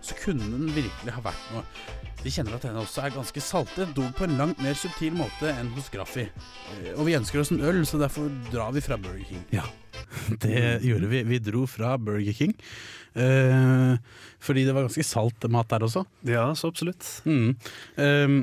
så 0.01 0.19
kunne 0.25 0.49
den 0.49 0.73
virkelig 0.73 1.17
ha 1.17 1.25
vært 1.29 1.53
noe. 1.53 2.12
Vi 2.23 2.31
kjenner 2.31 2.55
at 2.55 2.63
denne 2.63 2.83
også 2.85 3.03
er 3.03 3.15
ganske 3.17 3.43
salte, 3.43 3.87
dog 3.97 4.13
på 4.15 4.27
en 4.29 4.37
langt 4.39 4.61
mer 4.63 4.77
subtil 4.79 5.15
måte 5.19 5.51
enn 5.51 5.73
hos 5.75 5.89
Graffi. 5.91 6.29
Eh, 6.29 6.93
Og 6.95 7.07
vi 7.09 7.17
ønsker 7.19 7.41
oss 7.43 7.51
en 7.51 7.63
øl, 7.67 7.81
så 7.89 7.99
derfor 7.99 8.29
drar 8.53 8.71
vi 8.77 8.83
fra 8.85 8.99
Burger 9.01 9.25
King. 9.27 9.43
Ja, 9.55 9.65
det 10.45 10.83
gjorde 10.87 11.11
vi. 11.11 11.25
Vi 11.33 11.41
dro 11.43 11.65
fra 11.67 11.97
Burger 11.99 12.37
King. 12.39 12.55
Eh, 13.19 13.97
fordi 14.43 14.65
det 14.69 14.77
var 14.77 14.87
ganske 14.87 15.05
salt 15.07 15.49
mat 15.51 15.73
der 15.75 15.89
også. 15.89 16.05
Ja, 16.31 16.47
så 16.59 16.71
absolutt. 16.71 17.09
Mm. 17.27 17.57
Ehm, 17.99 18.39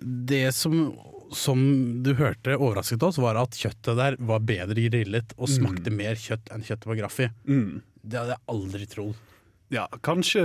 det 0.00 0.48
som 0.58 0.90
som 1.30 1.60
du 2.02 2.08
hørte 2.18 2.56
overrasket 2.58 3.04
oss, 3.06 3.20
var 3.22 3.36
at 3.38 3.54
kjøttet 3.54 3.94
der 3.94 4.16
var 4.26 4.40
bedre 4.42 4.74
grillet 4.88 5.30
og 5.38 5.46
smakte 5.46 5.92
mer 5.94 6.18
kjøtt 6.18 6.50
enn 6.50 6.64
kjøttet 6.66 6.88
på 6.90 6.96
Graffi. 6.98 7.28
Mm. 7.46 7.76
Det 8.02 8.18
hadde 8.18 8.34
jeg 8.34 8.42
aldri 8.50 8.88
trodd. 8.90 9.20
Ja, 9.70 9.86
kanskje 10.02 10.42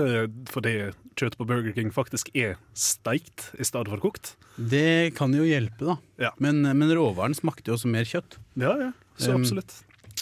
fordi 0.51 0.75
kjøttet 1.17 1.39
på 1.39 1.47
Burger 1.49 1.73
King 1.73 1.89
faktisk 1.93 2.29
er 2.37 2.59
steikt 2.77 3.49
i 3.57 3.65
stedet 3.65 3.89
for 3.89 4.03
kokt. 4.03 4.35
Det 4.55 5.15
kan 5.17 5.33
jo 5.35 5.45
hjelpe, 5.47 5.81
da. 5.87 5.97
Ja. 6.27 6.31
Men, 6.43 6.61
men 6.61 6.93
råvaren 6.93 7.35
smakte 7.37 7.71
jo 7.71 7.79
også 7.79 7.89
mer 7.91 8.07
kjøtt. 8.07 8.37
Ja, 8.53 8.75
ja, 8.79 8.91
så 9.17 9.33
Um, 9.33 9.41
absolutt. 9.41 9.73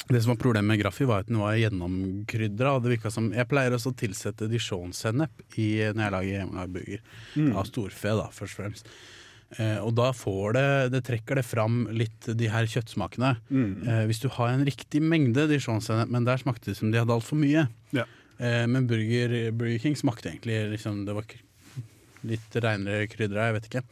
Det 0.10 0.22
som 0.24 0.34
var 0.34 0.40
Problemet 0.42 0.68
med 0.68 0.80
Graffi 0.82 1.06
var 1.08 1.24
at 1.24 1.30
den 1.30 1.40
var 1.40 1.56
gjennomkrydra. 1.56 2.78
Jeg 2.90 3.50
pleier 3.50 3.76
også 3.76 3.94
å 3.94 3.98
tilsette 3.98 4.50
dijon-sennep 4.52 5.44
når 5.54 6.02
jeg 6.04 6.14
lager 6.16 6.32
hjemmelagd 6.32 6.74
burger. 6.76 7.04
Mm. 7.36 7.52
Av 7.60 7.68
storfe, 7.70 8.16
da, 8.20 8.26
først 8.34 8.58
og 8.58 8.64
fremst. 8.64 8.90
Eh, 9.60 9.78
og 9.84 9.94
da 9.96 10.10
får 10.18 10.56
det, 10.58 10.66
det 10.96 11.04
trekker 11.08 11.38
det 11.40 11.46
fram 11.46 11.84
litt 11.94 12.26
de 12.26 12.50
her 12.50 12.68
kjøttsmakene. 12.70 13.36
Mm. 13.54 13.72
Eh, 13.86 14.04
hvis 14.10 14.24
du 14.24 14.28
har 14.34 14.52
en 14.52 14.66
riktig 14.66 15.04
mengde 15.04 15.46
dijon-sennep, 15.52 16.12
men 16.12 16.28
der 16.28 16.42
smakte 16.42 16.72
det 16.72 16.80
som 16.80 16.92
de 16.92 17.00
hadde 17.00 17.14
altfor 17.14 17.40
mye. 17.40 17.68
Ja. 17.96 18.08
Eh, 18.38 18.64
men 18.68 18.88
Burger, 18.90 19.52
Burger 19.52 19.80
King 19.84 19.96
smakte 20.00 20.32
egentlig 20.32 20.58
liksom, 20.74 21.04
Det 21.06 21.14
var 21.16 21.36
litt 22.28 22.58
reinere 22.64 23.08
krydder, 23.12 23.40
jeg 23.48 23.58
vet 23.58 23.70
ikke. 23.70 23.84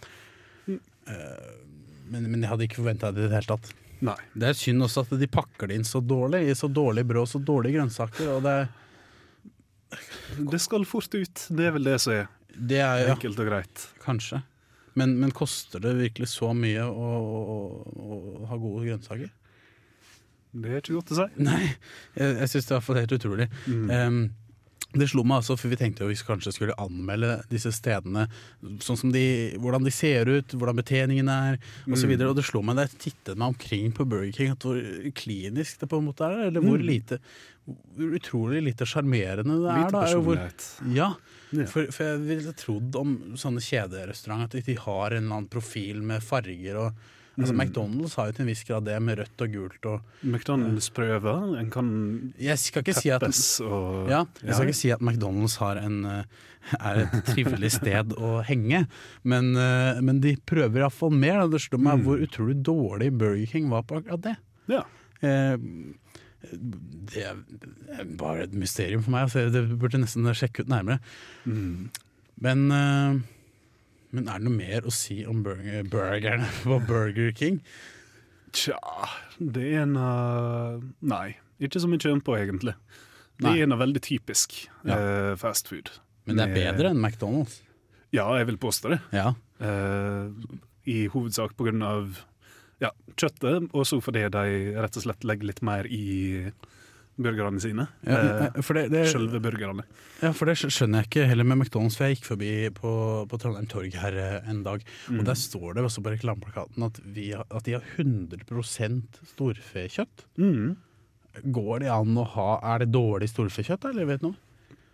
Mm. 0.67 0.81
Eh, 1.13 1.53
men, 2.11 2.27
men 2.31 2.41
jeg 2.43 2.51
hadde 2.51 2.67
ikke 2.67 2.81
forventa 2.81 3.11
det 3.13 3.25
i 3.25 3.29
det 3.29 3.37
hele 3.39 3.53
tatt. 3.53 3.71
Nei. 4.01 4.17
Det 4.33 4.49
er 4.49 4.57
synd 4.57 4.87
også 4.87 5.05
at 5.05 5.15
de 5.21 5.29
pakker 5.29 5.69
det 5.69 5.77
inn 5.77 5.87
så 5.87 6.01
dårlig, 6.01 6.45
i 6.49 6.57
så 6.57 6.69
dårlig 6.71 7.05
brød 7.09 7.25
og 7.25 7.29
så 7.29 7.41
dårlige 7.51 7.77
grønnsaker. 7.77 8.31
Og 8.33 8.45
det, 8.47 8.55
Det 10.51 10.61
skal 10.63 10.87
fort 10.89 11.13
ut. 11.13 11.43
Det 11.49 11.67
er 11.67 11.75
vel 11.75 11.91
det 11.91 11.99
som 12.01 12.15
er 12.15 12.29
det 12.51 12.81
er 12.83 13.05
ja, 13.05 13.11
enkelt 13.13 13.39
og 13.39 13.47
greit. 13.47 13.83
kanskje. 14.03 14.41
Men, 14.99 15.13
men 15.21 15.31
koster 15.31 15.79
det 15.79 15.93
virkelig 15.95 16.33
så 16.33 16.49
mye 16.55 16.83
å, 16.83 17.11
å, 17.21 17.59
å 17.95 18.17
ha 18.49 18.57
gode 18.59 18.89
grønnsaker? 18.89 19.29
Det 20.53 20.69
er 20.71 20.81
ikke 20.83 20.97
godt 20.99 21.11
å 21.15 21.19
si. 21.21 21.27
Nei, 21.49 21.63
jeg, 22.17 22.37
jeg 22.43 22.51
syns 22.55 22.69
det 22.71 22.79
var 22.81 23.01
helt 23.03 23.17
utrolig. 23.17 23.49
Mm. 23.67 23.89
Um, 23.89 24.21
det 24.91 25.05
slo 25.07 25.23
meg 25.23 25.37
altså, 25.39 25.55
for 25.55 25.71
vi 25.71 25.77
tenkte 25.79 26.03
jo 26.03 26.09
vi 26.09 26.17
kanskje 26.19 26.51
skulle 26.51 26.73
anmelde 26.81 27.37
disse 27.47 27.71
stedene, 27.71 28.25
sånn 28.83 28.97
som 28.99 29.13
de, 29.13 29.21
hvordan 29.63 29.85
de 29.87 29.93
ser 29.95 30.27
ut, 30.27 30.51
hvordan 30.51 30.81
betjeningen 30.81 31.29
er 31.31 31.59
osv. 31.87 32.09
Videre. 32.11 32.27
og 32.33 32.35
det 32.35 32.43
slo 32.43 32.59
meg 32.67 32.75
da 32.75 32.83
jeg 32.89 32.97
tittet 33.05 33.39
meg 33.39 33.53
omkring 33.53 33.93
på 33.95 34.03
Burger 34.03 34.33
King, 34.35 34.51
at 34.51 34.65
hvor 34.67 34.81
klinisk 35.15 35.79
det 35.79 35.87
på 35.93 36.01
en 36.01 36.09
måte 36.09 36.27
er. 36.27 36.49
Eller 36.49 36.65
hvor 36.65 36.75
Mm. 36.81 36.87
lite 36.89 37.21
hvor 37.71 38.17
utrolig 38.17 38.59
lite 38.65 38.83
sjarmerende 38.89 39.55
det 39.61 39.69
er. 39.71 39.79
Lite 39.85 39.93
hvor, 39.95 40.03
personlighet. 40.03 40.67
ja, 40.97 41.09
Ja. 41.55 41.65
for, 41.71 41.87
for 41.93 42.03
jeg 42.09 42.21
ville 42.27 42.53
trodd 42.57 42.95
om 42.99 43.15
sånne 43.39 43.63
kjederestauranter 43.63 44.59
at 44.59 44.65
de 44.65 44.75
har 44.75 45.11
en 45.15 45.23
eller 45.23 45.35
annen 45.37 45.47
profil 45.51 46.01
med 46.03 46.23
farger 46.23 46.79
og 46.83 46.93
Altså 47.39 47.53
Mm. 47.55 47.61
McDonald's 47.61 48.15
har 48.15 48.25
jo 48.27 48.31
til 48.35 48.41
en 48.43 48.47
viss 48.51 48.63
grad 48.67 48.83
det 48.85 48.97
med 49.01 49.17
rødt 49.17 49.41
og 49.41 49.51
gult 49.53 49.85
og 49.87 50.01
McDonald's-prøver. 50.27 51.57
En 51.59 51.69
kan 51.71 52.33
Jeg 52.39 52.57
skal 52.59 52.83
ikke 52.83 52.95
si 52.99 53.09
at 53.09 53.23
og 53.63 54.09
ja, 54.09 54.25
jeg 54.43 54.53
skal 54.53 54.67
ikke 54.67 54.75
si 54.81 54.91
at 54.91 54.99
McDonald's 54.99 55.55
har 55.57 55.77
en, 55.79 56.03
eh, 56.05 56.23
er 56.79 56.99
et 57.05 57.23
trivelig 57.31 57.71
sted 57.79 58.13
å 58.19 58.43
henge, 58.43 58.85
men, 59.23 59.55
eh, 59.55 60.01
men 60.01 60.19
de 60.19 60.35
prøver 60.45 60.81
iallfall 60.83 61.11
mer. 61.15 61.39
Da. 61.39 61.47
det 61.47 61.61
slår 61.61 61.79
meg 61.79 61.99
Mm. 61.99 62.03
hvor 62.05 62.21
utrolig 62.27 62.57
dårlig 62.63 63.11
Burger 63.17 63.45
King 63.47 63.69
var 63.69 63.83
på 63.83 64.01
akkurat 64.01 64.21
det. 64.21 64.35
Ja. 64.67 64.83
Eh, 65.21 65.57
Det 66.41 67.21
er 67.23 68.03
bare 68.17 68.43
et 68.43 68.53
mysterium 68.53 69.03
for 69.03 69.11
meg. 69.11 69.27
Altså, 69.29 69.51
det 69.53 69.77
burde 69.79 69.99
nesten 70.01 70.25
sjekke 70.33 70.61
ut 70.65 70.67
nærmere. 70.71 70.99
Mm. 71.45 71.89
Men, 72.41 72.71
eh, 72.71 73.19
men 74.11 74.27
er 74.27 74.39
det 74.41 74.47
noe 74.47 74.55
mer 74.57 74.87
å 74.87 74.91
si 74.93 75.21
om 75.25 75.41
burger, 75.45 75.83
burgerne 75.91 76.47
på 76.63 76.77
Burger 76.87 77.31
King? 77.37 77.61
Tja, 78.51 78.77
det 79.39 79.63
er 79.71 79.83
en 79.85 79.93
av 79.97 80.81
Nei, 81.07 81.37
ikke 81.63 81.79
så 81.79 81.87
mye 81.87 82.15
på, 82.19 82.35
egentlig. 82.37 82.73
Det 83.39 83.47
Nei. 83.47 83.57
er 83.59 83.63
en 83.69 83.77
veldig 83.79 84.01
typisk 84.03 84.57
Ja. 84.85 84.97
uh, 84.97 85.35
fast 85.39 85.67
food. 85.71 85.89
Men 86.25 86.35
det 86.37 86.43
er 86.43 86.51
Med- 86.51 86.59
bedre 86.77 86.89
enn 86.91 86.99
McDonald's. 87.01 87.61
Ja, 88.11 88.27
jeg 88.37 88.47
vil 88.51 88.57
påstå 88.59 88.89
det. 88.91 88.99
Ja. 89.15 89.31
Uh, 89.61 90.29
I 90.85 91.07
hovedsak 91.07 91.55
på 91.55 91.65
grunn 91.69 91.81
av 91.81 92.19
ja, 92.81 92.89
kjøttet, 93.15 93.69
og 93.73 93.85
så 93.87 94.01
fordi 94.03 94.25
de 94.33 94.43
rett 94.75 94.97
og 94.97 95.03
slett 95.05 95.23
legger 95.23 95.47
litt 95.51 95.61
mer 95.61 95.85
i 95.87 96.51
burgerne 97.23 97.61
sine. 97.63 97.87
Ja, 98.05 98.17
Eh, 98.51 98.61
for 98.61 98.73
det, 98.77 98.89
det, 98.91 99.05
Selve 99.11 99.39
burgerne. 99.43 99.83
Ja, 100.21 100.31
for 100.37 100.45
det 100.49 100.55
skjønner 100.59 101.01
jeg 101.01 101.09
ikke 101.09 101.27
heller 101.29 101.43
med 101.47 101.57
McDonald's, 101.61 101.97
for 101.97 102.05
jeg 102.07 102.17
gikk 102.19 102.27
forbi 102.29 102.51
på, 102.77 102.91
på 103.31 103.39
Trondheim 103.41 103.67
Torg 103.71 103.93
her 104.01 104.17
eh, 104.17 104.49
en 104.49 104.63
dag, 104.63 104.83
Mm. 105.09 105.19
og 105.19 105.25
der 105.25 105.35
står 105.39 105.73
det 105.75 105.83
også 105.87 106.03
på 106.05 106.13
reklameplakaten 106.13 106.83
at, 106.85 106.99
at 107.51 107.63
de 107.65 107.73
har 107.73 107.83
100 107.97 108.43
storfekjøtt. 109.35 110.25
Mm. 110.37 110.75
Går 111.55 111.79
det 111.85 111.89
an 111.93 112.17
å 112.19 112.25
ha 112.27 112.49
Er 112.73 112.79
det 112.83 112.91
dårlig 112.91 113.29
storfekjøtt, 113.31 113.85
eller 113.89 114.05
vet 114.09 114.21
du 114.21 114.29
noe? 114.31 114.37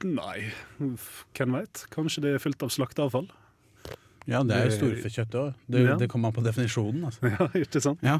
Nei, 0.05 0.51
hvem 0.77 1.55
veit? 1.57 1.87
Kanskje 1.89 2.21
det 2.21 2.35
er 2.35 2.43
fullt 2.43 2.61
av 2.61 2.69
slakteavfall? 2.69 3.27
Ja, 4.27 4.43
det 4.43 4.53
er 4.59 4.69
storfekjøtt 4.75 5.33
òg. 5.39 5.53
Det, 5.71 5.81
Ja. 5.87 5.95
det 5.97 6.09
kommer 6.11 6.29
an 6.29 6.35
på 6.35 6.43
definisjonen, 6.45 7.05
altså. 7.07 7.29
Ja, 7.33 7.47
ikke 7.57 7.81
sant? 7.81 8.03
Ja. 8.05 8.19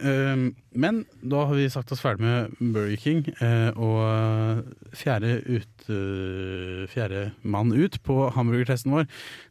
Um, 0.00 0.54
men 0.76 1.04
da 1.24 1.46
har 1.48 1.56
vi 1.56 1.70
sagt 1.72 1.92
oss 1.94 2.02
ferdig 2.04 2.24
med 2.24 2.56
Burger 2.60 2.96
King, 3.00 3.22
eh, 3.40 3.70
og 3.72 4.64
fjerde, 4.96 5.38
ut, 5.48 5.86
eh, 5.88 6.84
fjerde 6.92 7.30
mann 7.42 7.72
ut 7.72 7.96
på 8.04 8.30
hamburgertesten 8.34 8.92
vår. 8.92 9.06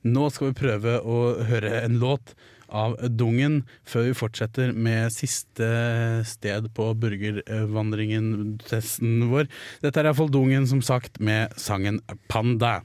Nå 0.06 0.30
skal 0.32 0.48
vi 0.52 0.62
prøve 0.62 1.00
å 1.02 1.42
høre 1.50 1.82
en 1.82 2.00
låt 2.02 2.36
av 2.70 2.96
Dungen 3.18 3.64
før 3.88 4.04
vi 4.10 4.14
fortsetter 4.18 4.74
med 4.74 5.12
siste 5.14 6.24
sted 6.28 6.74
på 6.78 6.94
burgervandringen-testen 7.02 9.30
vår. 9.32 9.46
Dette 9.86 10.00
er 10.02 10.06
iallfall 10.10 10.32
Dungen, 10.34 10.68
som 10.70 10.82
sagt, 10.86 11.20
med 11.20 11.54
sangen 11.62 12.02
Panda. 12.30 12.82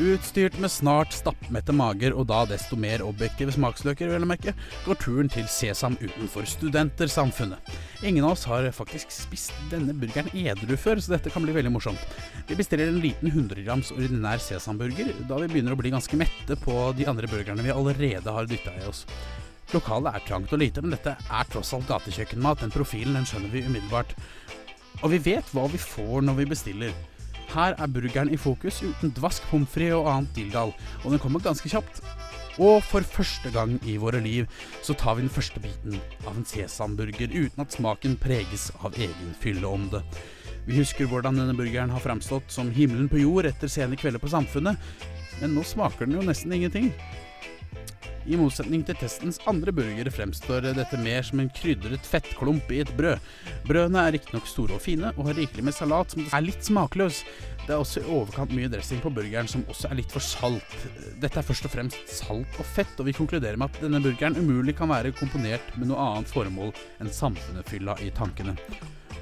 Utstyrt 0.00 0.54
med 0.56 0.70
snart 0.72 1.12
stappmette 1.12 1.72
mager 1.76 2.14
og 2.16 2.24
da 2.30 2.38
desto 2.48 2.78
mer 2.80 3.02
objektive 3.04 3.52
smaksløker, 3.52 4.08
vel 4.08 4.24
å 4.24 4.28
merke, 4.30 4.54
går 4.86 4.96
turen 5.02 5.28
til 5.28 5.44
Sesam 5.52 5.98
utenfor 6.00 6.48
studentersamfunnet. 6.48 7.68
Ingen 8.00 8.24
av 8.24 8.32
oss 8.32 8.46
har 8.48 8.70
faktisk 8.72 9.12
spist 9.12 9.52
denne 9.68 9.92
burgeren 9.92 10.32
edru 10.32 10.78
før, 10.80 10.96
så 10.96 11.12
dette 11.12 11.30
kan 11.34 11.44
bli 11.44 11.52
veldig 11.58 11.74
morsomt. 11.74 12.16
Vi 12.48 12.56
bestiller 12.56 12.88
en 12.88 13.02
liten 13.04 13.28
100 13.28 13.66
grams 13.66 13.92
ordinær 13.92 14.40
sesamburger, 14.40 15.12
da 15.28 15.42
vi 15.44 15.52
begynner 15.52 15.76
å 15.76 15.82
bli 15.82 15.92
ganske 15.92 16.16
mette 16.16 16.56
på 16.64 16.78
de 16.96 17.10
andre 17.12 17.28
burgerne 17.28 17.66
vi 17.66 17.76
allerede 17.76 18.36
har 18.38 18.48
dytta 18.48 18.72
i 18.80 18.88
oss. 18.88 19.04
Lokalet 19.76 20.16
er 20.16 20.24
trangt 20.24 20.56
og 20.56 20.64
lite, 20.64 20.80
men 20.80 20.96
dette 20.96 21.18
er 21.20 21.52
tross 21.52 21.76
alt 21.76 21.88
gatekjøkkenmat. 21.92 22.64
Den 22.64 22.72
profilen 22.72 23.20
den 23.20 23.28
skjønner 23.28 23.52
vi 23.52 23.66
umiddelbart. 23.68 24.16
Og 25.02 25.12
vi 25.12 25.20
vet 25.32 25.52
hva 25.52 25.68
vi 25.68 25.80
får 25.80 26.24
når 26.24 26.40
vi 26.40 26.52
bestiller. 26.56 26.96
Her 27.52 27.74
er 27.76 27.90
burgeren 27.92 28.30
i 28.32 28.38
fokus 28.40 28.80
uten 28.80 29.12
dvask, 29.12 29.44
pommes 29.50 29.68
frites 29.68 29.98
og 29.98 30.06
annet 30.08 30.36
dilldall, 30.36 30.70
og 31.02 31.08
den 31.12 31.20
kommer 31.20 31.42
ganske 31.44 31.68
kjapt. 31.68 32.00
Og 32.60 32.82
for 32.84 33.04
første 33.04 33.50
gang 33.52 33.74
i 33.88 33.98
våre 34.00 34.20
liv 34.24 34.48
så 34.84 34.96
tar 34.96 35.16
vi 35.16 35.24
den 35.24 35.32
første 35.32 35.60
biten 35.60 35.98
av 36.26 36.36
en 36.36 36.46
sesamburger 36.48 37.32
uten 37.32 37.64
at 37.64 37.76
smaken 37.76 38.16
preges 38.20 38.70
av 38.80 38.96
egen 38.96 39.34
fylleånde. 39.40 40.00
Vi 40.64 40.78
husker 40.78 41.08
hvordan 41.10 41.40
denne 41.40 41.56
burgeren 41.58 41.92
har 41.92 42.04
framstått 42.04 42.52
som 42.52 42.70
himmelen 42.72 43.08
på 43.12 43.20
jord 43.20 43.48
etter 43.48 43.68
sene 43.72 43.98
kvelder 44.00 44.22
på 44.22 44.30
Samfunnet, 44.32 44.78
men 45.40 45.56
nå 45.56 45.64
smaker 45.66 46.06
den 46.06 46.20
jo 46.20 46.24
nesten 46.24 46.52
ingenting. 46.54 46.92
I 48.22 48.36
motsetning 48.38 48.84
til 48.86 48.94
testens 49.00 49.40
andre 49.50 49.72
burgere 49.74 50.10
fremstår 50.14 50.68
dette 50.76 50.98
mer 51.02 51.24
som 51.26 51.40
en 51.42 51.50
krydret 51.50 52.06
fettklump 52.06 52.70
i 52.70 52.82
et 52.84 52.92
brød. 52.94 53.18
Brødene 53.66 54.04
er 54.06 54.14
riktignok 54.14 54.46
store 54.46 54.76
og 54.76 54.84
fine, 54.84 55.10
og 55.16 55.26
har 55.26 55.38
rikelig 55.40 55.64
med 55.66 55.74
salat 55.74 56.14
som 56.14 56.22
er 56.28 56.44
litt 56.46 56.62
smakløs. 56.62 57.22
Det 57.64 57.74
er 57.74 57.82
også 57.82 58.02
i 58.02 58.08
overkant 58.14 58.54
mye 58.54 58.70
dressing 58.70 59.02
på 59.02 59.10
burgeren 59.14 59.50
som 59.50 59.66
også 59.70 59.90
er 59.90 59.98
litt 59.98 60.14
for 60.14 60.22
salt. 60.22 60.78
Dette 61.22 61.38
er 61.38 61.46
først 61.46 61.66
og 61.66 61.74
fremst 61.74 62.14
salt 62.14 62.62
og 62.62 62.66
fett, 62.76 62.94
og 62.98 63.10
vi 63.10 63.16
konkluderer 63.16 63.58
med 63.58 63.70
at 63.70 63.82
denne 63.82 64.02
burgeren 64.02 64.38
umulig 64.38 64.76
kan 64.78 64.90
være 64.90 65.14
komponert 65.18 65.74
med 65.78 65.90
noe 65.90 66.06
annet 66.06 66.30
formål 66.30 66.74
enn 67.02 67.10
samfunnet 67.10 67.70
fylla 67.74 67.98
i 68.02 68.10
tankene. 68.14 68.54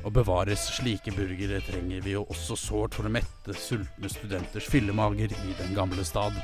Og 0.00 0.12
bevares 0.16 0.62
slike 0.78 1.12
burgere 1.12 1.60
trenger 1.64 2.04
vi 2.04 2.14
jo 2.14 2.26
også 2.32 2.56
sårt 2.56 2.96
for 2.96 3.08
å 3.08 3.12
mette 3.12 3.56
sultne 3.56 4.08
studenters 4.12 4.68
fyllemager 4.72 5.32
i 5.32 5.56
den 5.60 5.74
gamle 5.76 6.04
stad. 6.08 6.36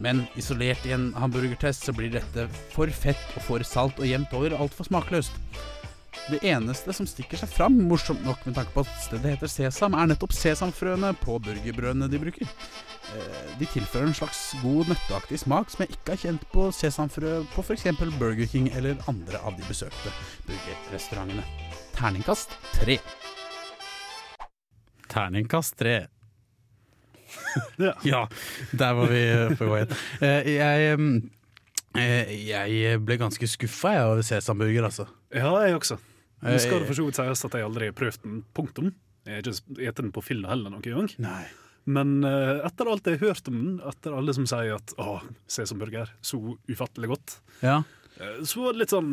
Men 0.00 0.24
isolert 0.40 0.86
i 0.88 0.94
en 0.96 1.10
hamburgertest 1.20 1.84
så 1.84 1.92
blir 1.96 2.12
dette 2.14 2.46
for 2.72 2.88
fett 2.88 3.20
og 3.36 3.44
for 3.44 3.66
salt 3.66 4.00
og 4.00 4.08
jevnt 4.08 4.32
over 4.36 4.56
altfor 4.56 4.88
smakløst. 4.88 5.36
Det 6.30 6.40
eneste 6.46 6.92
som 6.94 7.06
stikker 7.08 7.38
seg 7.40 7.50
fram, 7.50 7.76
morsomt 7.88 8.22
nok 8.26 8.42
med 8.46 8.54
tanke 8.58 8.72
på 8.74 8.82
at 8.84 8.90
stedet 9.02 9.32
heter 9.34 9.50
Sesam, 9.50 9.94
er 9.98 10.10
nettopp 10.10 10.34
sesamfrøene 10.34 11.12
på 11.22 11.38
burgerbrødene 11.42 12.08
de 12.10 12.20
bruker. 12.22 12.50
Eh, 13.14 13.54
De 13.58 13.66
tilfører 13.66 14.08
en 14.10 14.14
slags 14.14 14.40
god 14.62 14.90
nøtteaktig 14.92 15.40
smak 15.42 15.70
som 15.72 15.84
jeg 15.84 15.96
ikke 15.96 16.14
har 16.14 16.22
kjent 16.24 16.46
på 16.52 16.68
sesamfrø 16.74 17.32
på 17.54 17.64
f.eks. 17.64 17.88
Burger 18.18 18.46
King 18.50 18.70
eller 18.74 19.00
andre 19.10 19.40
av 19.42 19.58
de 19.58 19.66
besøkte 19.68 20.12
burgerrestaurantene. 20.46 21.44
Terningkast 21.96 22.54
tre. 22.78 22.98
Terningkast 25.10 25.78
tre. 25.78 25.96
Ja. 27.86 27.92
Ja, 28.04 28.22
der 28.76 28.94
var 28.98 29.06
vi 29.12 29.22
på 29.58 29.68
vei. 29.72 29.82
Eh, 30.20 30.50
Jeg, 30.56 30.98
mm, 31.00 31.30
Eh, 31.98 32.28
Jeg 32.46 33.00
ble 33.02 33.16
ganske 33.18 33.48
skuffa 33.50 33.96
over 34.06 34.22
sesamburger, 34.22 34.84
altså. 34.86 35.08
Ja, 35.34 35.50
jeg 35.66 35.74
også. 35.74 35.96
Nå 36.44 36.52
skal 36.62 36.76
Eh, 36.76 36.80
det 36.84 36.86
for 36.92 36.94
så 37.00 37.06
vidt 37.08 37.18
sies 37.18 37.44
at 37.48 37.56
jeg 37.58 37.66
aldri 37.66 37.88
har 37.90 37.96
prøvd 37.98 38.20
den. 38.22 38.36
Punktum. 38.54 38.92
Jeg 39.26 39.34
har 39.34 39.42
ikke 39.42 39.56
spist 39.58 39.96
den 39.98 40.12
på 40.14 40.22
fylla 40.22 40.52
heller 40.52 40.70
noen 40.70 40.84
gang. 40.86 41.10
Nei. 41.18 41.42
Men 41.90 42.22
etter 42.22 42.86
alt 42.92 43.08
jeg 43.10 43.18
har 43.18 43.32
hørt 43.32 43.48
om 43.50 43.56
den, 43.58 43.74
etter 43.90 44.14
alle 44.14 44.32
som 44.36 44.46
sier 44.46 44.76
at 44.76 44.94
å, 45.00 45.18
sesamburger, 45.50 46.12
så 46.22 46.38
ufattelig 46.70 47.08
godt, 47.10 47.38
Ja. 47.64 47.80
så 48.44 48.62
var 48.62 48.72
det 48.76 48.78
litt 48.84 48.94
sånn 48.94 49.10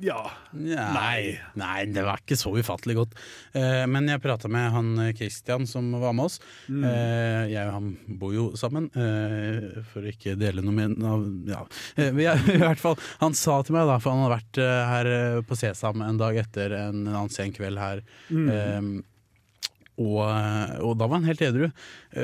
Ja. 0.00 0.30
Nei. 0.52 1.38
Nei, 1.58 1.78
det 1.90 2.04
var 2.06 2.20
ikke 2.22 2.36
så 2.38 2.52
ufattelig 2.54 2.94
godt. 3.00 3.16
Eh, 3.58 3.82
men 3.90 4.06
jeg 4.10 4.22
prata 4.22 4.50
med 4.50 4.70
han 4.70 4.92
eh, 5.02 5.12
Christian 5.18 5.66
som 5.66 5.90
var 5.98 6.14
med 6.14 6.28
oss. 6.28 6.38
Eh, 6.70 7.48
jeg 7.50 7.64
og 7.66 7.74
han 7.74 7.88
bor 8.20 8.34
jo 8.34 8.44
sammen, 8.58 8.86
eh, 8.94 9.80
for 9.90 10.06
å 10.06 10.12
ikke 10.12 10.36
dele 10.38 10.62
noe 10.62 10.76
med 10.76 11.02
av 11.02 11.24
ja. 11.48 11.64
I 12.54 12.60
hvert 12.62 12.82
fall, 12.82 12.98
Han 13.22 13.34
sa 13.38 13.58
til 13.66 13.74
meg, 13.74 13.88
da, 13.90 13.98
for 14.02 14.14
han 14.14 14.24
hadde 14.26 14.36
vært 14.36 14.60
her 14.92 15.42
på 15.48 15.58
Sesam 15.58 16.04
en 16.06 16.20
dag 16.20 16.38
etter 16.44 16.76
en 16.78 17.02
annen 17.06 17.32
sen 17.34 17.54
kveld 17.54 17.80
her. 17.80 18.04
mm. 18.28 19.00
og, 19.98 20.22
og 20.22 20.94
da 20.98 21.08
var 21.08 21.18
han 21.18 21.26
helt 21.26 21.42
edru. 21.42 21.66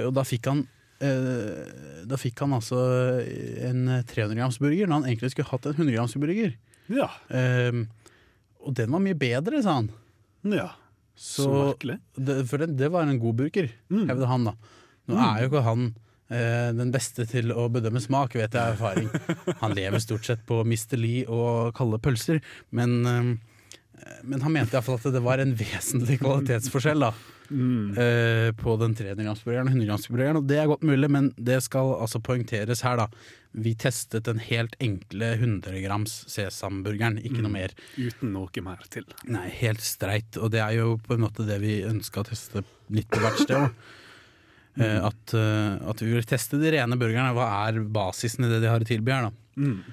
Og 0.05 0.13
da 0.15 0.23
fikk 0.27 0.47
han 0.51 0.63
Da 1.01 2.17
fikk 2.21 2.39
han 2.45 2.55
altså 2.57 2.79
en 3.67 3.89
300 4.07 4.39
grams 4.39 4.61
burger 4.63 4.87
når 4.87 5.01
han 5.01 5.09
egentlig 5.11 5.33
skulle 5.35 5.51
hatt 5.51 5.67
en 5.69 5.75
100 5.75 5.97
grams 5.97 6.15
burger. 6.23 6.55
Ja. 6.93 7.09
Um, 7.29 7.87
og 8.65 8.75
den 8.79 8.91
var 8.93 9.03
mye 9.05 9.17
bedre, 9.19 9.63
sa 9.65 9.79
han. 9.81 9.91
ja. 10.53 10.71
Så, 11.15 11.45
Så 11.45 11.51
merkelig. 11.55 11.95
Det, 12.19 12.41
for 12.51 12.59
det, 12.59 12.73
det 12.77 12.89
var 12.91 13.07
en 13.07 13.21
god 13.23 13.37
burger, 13.39 13.69
Mm. 13.89 14.09
hevde 14.11 14.27
han 14.27 14.45
da. 14.49 14.53
Nå 15.07 15.15
er 15.23 15.45
jo 15.45 15.51
ikke 15.53 15.61
han 15.63 15.85
eh, 16.29 16.73
den 16.75 16.91
beste 16.91 17.23
til 17.31 17.53
å 17.55 17.69
bedømme 17.71 18.01
smak, 18.03 18.35
vet 18.35 18.51
jeg 18.57 18.59
av 18.59 18.75
erfaring. 18.75 19.07
Han 19.63 19.77
lever 19.79 20.03
stort 20.03 20.25
sett 20.27 20.43
på 20.49 20.59
Mr. 20.67 20.97
Lee 20.99 21.23
og 21.31 21.71
kalde 21.79 22.01
pølser, 22.03 22.41
men, 22.75 22.97
ehm, 23.07 23.31
men 24.27 24.43
han 24.43 24.53
mente 24.57 24.75
iallfall 24.75 24.99
at 24.99 25.07
det 25.15 25.23
var 25.23 25.39
en 25.45 25.55
vesentlig 25.55 26.19
kvalitetsforskjell 26.25 27.07
da. 27.07 27.13
Mm. 27.53 27.95
eh, 28.01 28.51
på 28.59 28.75
den 28.81 28.97
300-gramsburgeren 28.99 29.69
og 29.71 29.77
100-gramsburgeren, 29.77 30.41
og 30.41 30.47
det 30.51 30.59
er 30.59 30.67
godt 30.73 30.83
mulig, 30.89 31.11
men 31.13 31.31
det 31.39 31.61
skal 31.63 31.95
altså 32.01 32.19
poengteres 32.25 32.83
her, 32.83 33.05
da. 33.05 33.07
Vi 33.55 33.75
testet 33.79 34.25
den 34.27 34.41
helt 34.43 34.75
enkle 34.83 35.33
100 35.39 35.79
grams 35.85 36.13
sesamburgeren, 36.33 37.21
ikke 37.23 37.39
Mm. 37.39 37.43
noe 37.47 37.53
mer. 37.55 37.75
Uten 37.97 38.33
noe 38.35 38.63
mer 38.67 38.81
til. 38.91 39.05
Nei, 39.31 39.49
helt 39.63 39.81
streit. 39.81 40.37
Og 40.43 40.51
det 40.51 40.61
er 40.61 40.73
jo 40.81 40.97
på 40.99 41.15
en 41.15 41.21
måte 41.23 41.47
det 41.47 41.61
vi 41.63 41.83
ønska 41.87 42.25
å 42.25 42.27
teste 42.27 42.65
litt 42.91 43.09
på 43.11 43.21
hvert 43.23 43.39
sted 43.45 43.71
Mm. 44.75 44.83
Eh, 44.83 45.05
at, 45.07 45.35
uh, 45.39 45.89
at 45.89 46.01
vi 46.03 46.09
vil 46.11 46.25
teste 46.27 46.59
de 46.59 46.73
rene 46.75 46.97
burgerne. 46.99 47.31
Hva 47.37 47.69
er 47.69 47.77
basisen 47.95 48.43
i 48.43 48.49
det 48.51 48.61
de 48.65 48.67
har 48.73 48.83
å 48.83 48.89
tilby 48.89 49.13
her, 49.15 49.29
da? 49.29 49.31
Mm. 49.55 49.85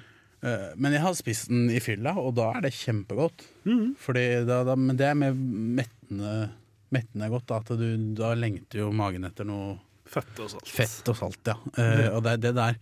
Uh, 0.42 0.72
men 0.74 0.92
jeg 0.96 1.02
har 1.04 1.14
spist 1.14 1.46
den 1.52 1.68
i 1.70 1.78
fylla, 1.78 2.16
og 2.18 2.34
da 2.34 2.48
er 2.56 2.62
det 2.62 2.72
kjempegodt. 2.74 3.44
Mm. 3.64 3.92
Fordi 4.02 4.24
da, 4.44 4.64
da, 4.66 4.74
men 4.74 4.96
det 4.98 5.06
er 5.06 5.14
med 5.14 5.38
mettende, 5.78 6.50
mettende 6.90 7.30
godt. 7.30 7.46
Da, 7.46 7.60
at 7.62 7.70
du, 7.78 7.86
da 8.18 8.32
lengter 8.34 8.82
jo 8.82 8.90
magen 8.90 9.22
etter 9.30 9.46
noe 9.46 9.78
Fett 10.12 10.42
og 10.42 10.50
salt. 10.50 10.66
fett 10.68 11.08
og 11.08 11.16
salt, 11.16 11.46
ja. 11.46 11.54
Eh, 11.78 12.08
og 12.10 12.24
det, 12.26 12.32
er 12.34 12.42
det 12.42 12.54
der 12.58 12.74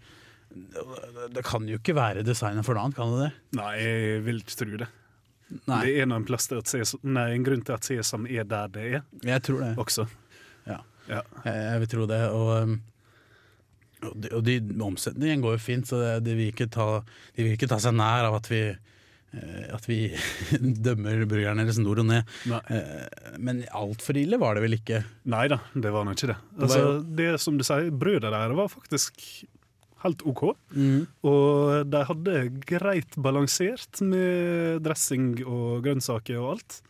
Det 1.30 1.44
kan 1.46 1.68
jo 1.68 1.78
ikke 1.78 1.94
være 1.94 2.24
designet 2.26 2.66
for 2.66 2.74
noe 2.74 2.88
annet, 2.88 2.98
kan 2.98 3.12
det 3.14 3.26
det? 3.28 3.30
Nei, 3.60 3.74
jeg 3.78 4.24
vil 4.26 4.42
ikke 4.42 4.58
tro 4.58 4.80
det. 4.82 4.88
Nei, 5.66 5.80
Det 5.86 5.94
er 5.98 6.06
en, 6.06 6.26
plass 6.26 6.46
til 6.50 6.60
at 6.60 6.70
ses 6.70 6.94
nei, 7.02 7.26
en 7.34 7.46
grunn 7.46 7.62
til 7.66 7.74
at 7.74 7.86
sesam 7.86 8.26
er 8.30 8.46
der 8.46 8.70
det 8.70 8.84
er, 8.98 9.00
jeg 9.26 9.42
tror 9.46 9.64
det. 9.64 9.72
også. 9.82 10.06
Ja. 10.68 10.78
Ja. 11.10 11.22
Jeg, 11.44 11.56
jeg 11.66 11.80
vil 11.82 11.90
tro 11.94 12.06
det. 12.10 12.20
Og, 12.30 12.50
um, 12.62 12.76
og, 14.06 14.14
de, 14.14 14.30
og 14.38 14.44
de, 14.46 14.54
omsetningen 14.86 15.42
går 15.44 15.56
jo 15.56 15.62
fint, 15.64 15.90
så 15.90 15.98
det, 16.02 16.12
de, 16.28 16.36
vil 16.38 16.52
ikke 16.54 16.70
ta, 16.70 16.86
de 17.36 17.46
vil 17.46 17.58
ikke 17.58 17.70
ta 17.70 17.80
seg 17.82 17.98
nær 17.98 18.30
av 18.30 18.38
at 18.38 18.50
vi 18.50 18.62
eh, 18.70 19.66
at 19.74 19.86
vi 19.90 19.98
dømmer 20.86 21.26
burgerne 21.30 21.66
deres 21.66 21.82
nord 21.82 22.02
og 22.04 22.10
ned. 22.12 22.34
Nei. 22.50 22.62
Eh, 22.70 23.38
Men 23.42 23.64
altfor 23.74 24.18
ille 24.22 24.38
var 24.40 24.56
det 24.56 24.64
vel 24.66 24.78
ikke? 24.78 25.02
Nei 25.34 25.46
da, 25.50 25.60
det 25.74 25.94
var 25.94 26.06
nå 26.06 26.14
ikke 26.14 26.30
det. 26.32 26.38
Altså, 26.62 26.84
det 27.02 27.32
som 27.42 27.58
du 27.58 27.66
sier, 27.66 27.90
brødet 27.90 28.30
der 28.30 28.54
var 28.58 28.70
faktisk 28.72 29.18
helt 30.04 30.22
OK. 30.26 30.42
Og 31.26 31.90
de 31.92 32.02
hadde 32.08 32.36
greit 32.68 33.16
balansert 33.20 34.00
med 34.06 34.82
dressing 34.86 35.42
og 35.46 35.82
grønnsaker 35.84 36.38
og 36.40 36.54
alt. 36.56 36.80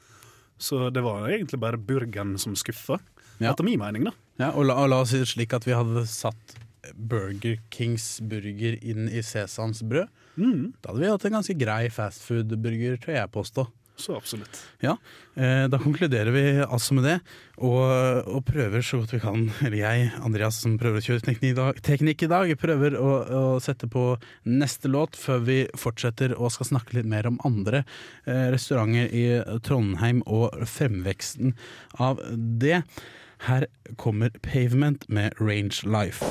Så 0.60 0.90
det 0.92 1.02
var 1.02 1.28
egentlig 1.30 1.60
bare 1.62 1.78
burgeren 1.80 2.36
som 2.38 2.54
skuffa, 2.54 2.98
Ja. 3.40 3.52
etter 3.54 3.64
min 3.64 3.78
mening, 3.80 4.04
da. 4.04 4.12
Ja, 4.38 4.50
og, 4.52 4.66
la, 4.68 4.74
og 4.82 4.90
la 4.92 4.98
oss 5.00 5.10
si 5.14 5.18
det 5.18 5.28
slik 5.28 5.54
at 5.56 5.64
vi 5.64 5.72
hadde 5.72 6.02
satt 6.06 6.56
Burger 6.96 7.58
Kings 7.70 8.20
burger 8.24 8.76
inn 8.82 9.08
i 9.08 9.20
Sesams 9.24 9.82
brød. 9.82 10.08
Mm, 10.36 10.72
Da 10.80 10.90
hadde 10.92 11.00
vi 11.00 11.10
hatt 11.10 11.24
en 11.28 11.32
ganske 11.38 11.56
grei 11.60 11.88
fastfood-burger, 11.92 12.96
tør 13.00 13.14
jeg 13.18 13.30
påstå. 13.32 13.66
Så 14.00 14.16
absolutt. 14.16 14.58
Ja, 14.82 14.96
eh, 15.36 15.68
Da 15.70 15.78
konkluderer 15.78 16.32
vi 16.34 16.42
altså 16.64 16.96
med 16.96 17.04
det, 17.06 17.16
og, 17.60 18.26
og 18.26 18.44
prøver 18.48 18.82
så 18.84 19.00
godt 19.00 19.14
vi 19.14 19.20
kan, 19.22 19.46
eller 19.60 19.78
jeg, 19.78 20.10
Andreas 20.24 20.60
som 20.62 20.78
prøver 20.80 21.00
å 21.00 21.04
kjøre 21.04 21.24
teknikk 21.26 21.52
i 21.52 21.58
dag, 21.58 21.80
teknikk 21.86 22.24
i 22.24 22.30
dag 22.32 22.52
prøver 22.60 22.96
å, 22.98 23.10
å 23.40 23.42
sette 23.62 23.88
på 23.90 24.04
neste 24.48 24.90
låt 24.90 25.18
før 25.20 25.44
vi 25.46 25.58
fortsetter 25.78 26.34
og 26.38 26.52
skal 26.56 26.70
snakke 26.72 26.98
litt 26.98 27.08
mer 27.10 27.28
om 27.30 27.40
andre 27.46 27.84
eh, 28.24 28.48
restauranter 28.54 29.12
i 29.12 29.24
Trondheim 29.66 30.24
og 30.26 30.56
fremveksten 30.68 31.54
av 32.00 32.20
det. 32.34 32.82
Her 33.46 33.66
kommer 33.96 34.30
Pavement 34.44 35.08
med 35.08 35.32
Range 35.40 35.80
Life. 35.88 36.24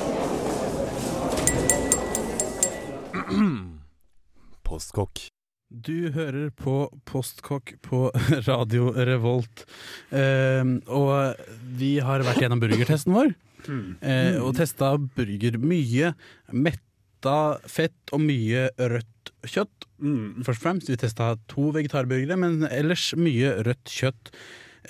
Postkokk. 4.63 5.38
Du 5.69 6.09
hører 6.15 6.49
på 6.57 6.87
Postkokk 7.05 7.75
på 7.85 8.07
Radio 8.49 8.89
Revolt. 9.05 9.67
Eh, 10.09 10.65
og 10.89 11.43
vi 11.77 11.91
har 12.01 12.23
vært 12.25 12.41
gjennom 12.41 12.61
burgertesten 12.63 13.13
vår. 13.13 13.35
Eh, 13.69 14.39
og 14.41 14.55
testa 14.57 14.95
burger. 14.97 15.59
Mye 15.61 16.15
metta 16.49 17.59
fett 17.69 18.15
og 18.15 18.23
mye 18.23 18.71
rødt 18.81 19.29
kjøtt. 19.45 19.85
Mm. 20.01 20.41
Først 20.41 20.57
og 20.57 20.63
fremst, 20.63 20.89
Vi 20.89 20.97
testa 20.97 21.35
to 21.51 21.69
vegetarburgere, 21.75 22.39
men 22.39 22.65
ellers 22.71 23.11
mye 23.19 23.59
rødt 23.67 23.93
kjøtt. 23.93 24.31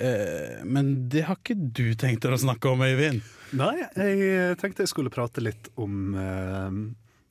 Eh, 0.00 0.62
men 0.64 1.10
det 1.12 1.26
har 1.28 1.36
ikke 1.36 1.58
du 1.60 1.90
tenkt 1.92 2.24
å 2.24 2.40
snakke 2.40 2.72
om, 2.72 2.80
Øyvind. 2.80 3.20
Nei, 3.52 3.74
jeg 3.98 4.56
tenkte 4.62 4.86
jeg 4.86 4.94
skulle 4.94 5.12
prate 5.12 5.44
litt 5.44 5.68
om 5.76 6.16
eh, 6.16 6.80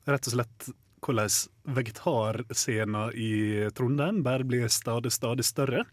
rett 0.06 0.30
og 0.30 0.38
slett 0.38 0.70
hvordan 1.04 1.74
vegetarscenen 1.76 3.14
i 3.16 3.32
Trondheim 3.76 4.22
bare 4.26 4.46
blir 4.46 4.68
stadig, 4.72 5.12
stadig 5.12 5.46
større. 5.48 5.84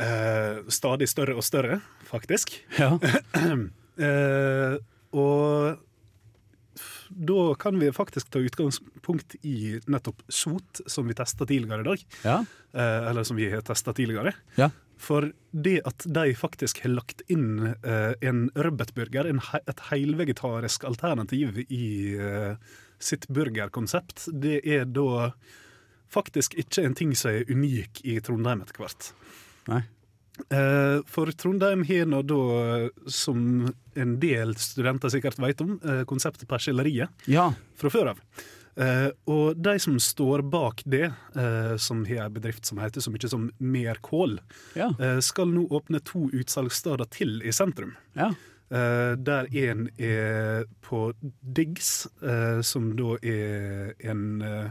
Eh, 0.00 0.62
stadig 0.72 1.08
større 1.10 1.36
og 1.36 1.44
større, 1.44 1.80
faktisk. 2.10 2.56
Ja. 2.78 2.96
Eh, 4.00 4.78
og 5.12 5.76
da 7.10 7.54
kan 7.60 7.76
vi 7.76 7.90
faktisk 7.92 8.30
ta 8.32 8.40
utgangspunkt 8.40 9.34
i 9.44 9.74
nettopp 9.90 10.22
sot, 10.32 10.80
som 10.88 11.10
vi 11.10 11.16
testa 11.18 11.44
tidligere 11.44 11.84
i 11.84 11.88
dag. 11.90 12.04
ja. 12.24 12.38
Eh, 12.72 13.08
eller 13.10 13.26
som 13.26 13.36
vi 13.36 13.50
har 13.50 13.60
testa 13.66 13.92
tidligere. 13.92 14.32
Ja. 14.56 14.70
For 15.00 15.32
det 15.50 15.80
at 15.88 16.04
de 16.06 16.34
faktisk 16.38 16.82
har 16.84 16.92
lagt 16.92 17.24
inn 17.32 17.72
eh, 17.72 18.12
en 18.20 18.44
rødbetburger, 18.54 19.26
en 19.26 19.40
he 19.50 19.60
et 19.66 19.80
helvegetarisk 19.88 20.84
alternativ 20.86 21.58
i 21.66 22.14
eh, 22.14 22.54
sitt 23.00 23.26
burgerkonsept, 23.32 24.28
det 24.40 24.60
er 24.66 24.84
da 24.84 25.30
faktisk 26.10 26.54
ikke 26.58 26.84
en 26.84 26.94
ting 26.98 27.14
som 27.16 27.30
er 27.32 27.48
unik 27.50 28.02
i 28.04 28.18
Trondheim 28.24 28.62
etter 28.64 28.80
hvert. 28.82 29.10
Nei. 29.70 29.82
Eh, 30.50 31.00
for 31.10 31.28
Trondheim 31.36 31.82
har 31.84 32.06
nå 32.08 32.22
da, 32.26 32.38
som 33.12 33.68
en 33.94 34.14
del 34.22 34.54
studenter 34.60 35.12
sikkert 35.12 35.38
vet 35.42 35.60
om, 35.60 35.74
eh, 35.84 36.04
konseptet 36.08 36.48
persilleriet 36.48 37.08
Ja. 37.28 37.50
fra 37.76 37.90
før 37.90 38.10
av. 38.14 38.20
Eh, 38.76 39.10
og 39.28 39.60
de 39.60 39.78
som 39.78 39.98
står 39.98 40.42
bak 40.48 40.82
det, 40.86 41.12
som 41.78 42.04
har 42.06 42.26
en 42.26 42.32
bedrift 42.32 42.64
som 42.64 42.78
heter 42.78 43.00
så 43.02 43.10
mye 43.12 43.28
som 43.28 43.50
Mer 43.60 43.96
Kål, 44.00 44.38
Ja. 44.74 44.90
skal 45.20 45.46
nå 45.46 45.68
åpne 45.68 46.02
to 46.02 46.30
utsalgssteder 46.32 47.10
til 47.10 47.42
i 47.42 47.50
sentrum. 47.52 47.96
ja. 48.16 48.32
Eh, 48.70 49.16
der 49.18 49.48
en 49.50 49.88
er 49.98 50.64
på 50.86 51.12
Diggs, 51.42 52.06
eh, 52.22 52.60
som 52.62 52.92
da 52.98 53.16
er 53.26 53.94
en 54.06 54.42
eh, 54.46 54.70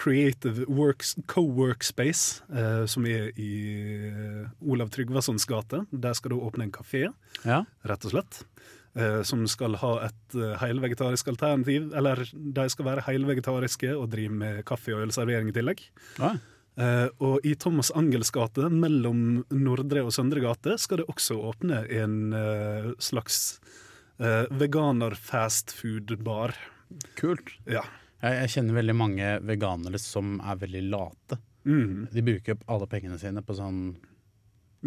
creative 0.00 0.64
works, 0.72 1.16
co-workspace, 1.28 2.40
eh, 2.48 2.86
som 2.88 3.04
er 3.04 3.28
i 3.36 3.50
eh, 4.08 4.46
Olav 4.64 4.88
Tryggvasons 4.94 5.44
gate. 5.50 5.82
Der 5.92 6.16
skal 6.16 6.32
du 6.32 6.40
åpne 6.40 6.64
en 6.68 6.72
kafé 6.72 7.10
ja. 7.44 7.64
rett 7.84 8.06
og 8.08 8.14
slett. 8.14 8.44
eh, 8.96 9.20
som 9.22 9.44
skal 9.46 9.76
ha 9.78 9.90
et 10.08 10.34
uh, 10.34 10.56
helvegetarisk 10.58 11.28
alternativ. 11.28 11.92
Eller 11.94 12.24
de 12.32 12.64
skal 12.72 12.88
være 12.88 13.04
helvegetariske 13.06 13.92
og 13.96 14.08
drive 14.10 14.32
med 14.32 14.64
kaffe- 14.64 14.96
og 14.96 15.04
ølservering 15.04 15.52
i 15.52 15.54
tillegg. 15.60 15.84
ja. 16.18 16.38
Eh, 16.78 17.08
og 17.18 17.44
i 17.46 17.54
Thomas 17.58 17.90
Angels 17.96 18.30
gate, 18.34 18.68
mellom 18.70 19.42
Nordre 19.50 20.04
og 20.06 20.12
Søndre 20.14 20.42
gate, 20.44 20.76
skal 20.80 21.02
det 21.02 21.08
også 21.10 21.38
åpne 21.50 21.82
en 22.00 22.18
uh, 22.32 22.90
slags 23.02 23.58
uh, 24.22 24.46
veganer-fast 24.60 25.74
food-bar. 25.76 26.54
Kult. 27.18 27.54
Ja. 27.66 27.82
Jeg, 28.20 28.36
jeg 28.44 28.52
kjenner 28.54 28.78
veldig 28.80 28.96
mange 28.96 29.32
veganere 29.48 30.00
som 30.00 30.38
er 30.44 30.60
veldig 30.60 30.84
late. 30.92 31.40
Mm. 31.64 32.06
De 32.12 32.22
bruker 32.24 32.56
opp 32.56 32.64
alle 32.72 32.88
pengene 32.88 33.18
sine 33.20 33.42
på 33.44 33.56
sånn 33.58 33.82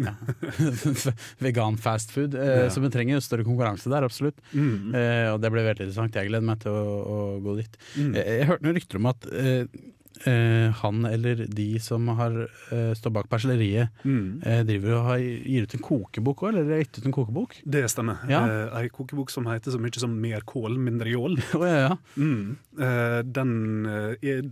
ja. 0.00 0.10
vegan 1.44 1.76
fastfood. 1.78 2.34
Eh, 2.34 2.64
Ja. 2.64 2.70
Så 2.70 2.82
vi 2.82 2.90
trenger 2.90 3.18
jo 3.18 3.24
større 3.24 3.46
konkurranse 3.46 3.90
der, 3.92 4.06
absolutt. 4.06 4.40
Mm. 4.52 4.94
Eh, 4.94 5.28
og 5.32 5.40
det 5.42 5.50
blir 5.54 5.66
veldig 5.66 5.86
interessant. 5.86 6.16
Jeg 6.18 6.30
gleder 6.30 6.46
meg 6.46 6.62
til 6.64 6.74
å, 6.74 6.94
å 7.04 7.18
gå 7.44 7.58
dit. 7.60 7.78
Mm. 7.98 8.14
Jeg, 8.18 8.38
jeg 8.40 8.48
hørte 8.50 8.66
noen 8.66 8.78
rykter 8.80 9.02
om 9.02 9.10
at 9.12 9.28
eh, 9.30 9.82
eh, 10.26 10.70
han 10.80 11.04
eller 11.04 11.44
de 11.50 11.78
som 11.82 12.08
har 12.18 12.36
eh, 12.70 12.92
står 12.94 13.10
bak 13.10 13.28
persilleriet, 13.32 13.90
Mm. 14.04 14.42
eh, 14.44 14.62
driver 14.64 14.94
og 14.98 15.04
har, 15.08 15.18
gir 15.18 15.62
ut 15.66 15.74
en 15.74 15.80
kokebok 15.80 16.42
òg, 16.44 16.48
eller 16.54 16.70
har 16.72 16.82
gitt 16.84 16.98
ut 16.98 17.06
en 17.06 17.16
kokebok? 17.18 17.56
Det 17.64 17.84
stemmer. 17.90 18.22
Ja. 18.30 18.42
Eh, 18.46 18.76
ei 18.82 18.88
kokebok 18.88 19.30
som 19.30 19.46
heter 19.46 19.70
så 19.74 19.78
mye 19.80 19.98
som 19.98 20.14
'Mer 20.20 20.40
kål, 20.40 20.78
mindre 20.78 21.10
jål'. 21.10 21.38
oh, 21.58 21.66
ja, 21.66 21.88
ja. 21.88 21.96
Mm. 22.16 22.56
Eh, 22.78 23.22
den 23.22 23.86
eh, 23.86 24.44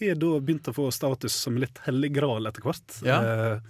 har 0.00 0.14
da 0.18 0.40
begynt 0.40 0.68
å 0.68 0.74
få 0.74 0.90
status 0.92 1.32
som 1.32 1.56
litt 1.56 1.78
hellig 1.86 2.12
gral 2.14 2.46
etter 2.46 2.62
hvert. 2.62 3.02
Ja. 3.06 3.22
Eh, 3.22 3.60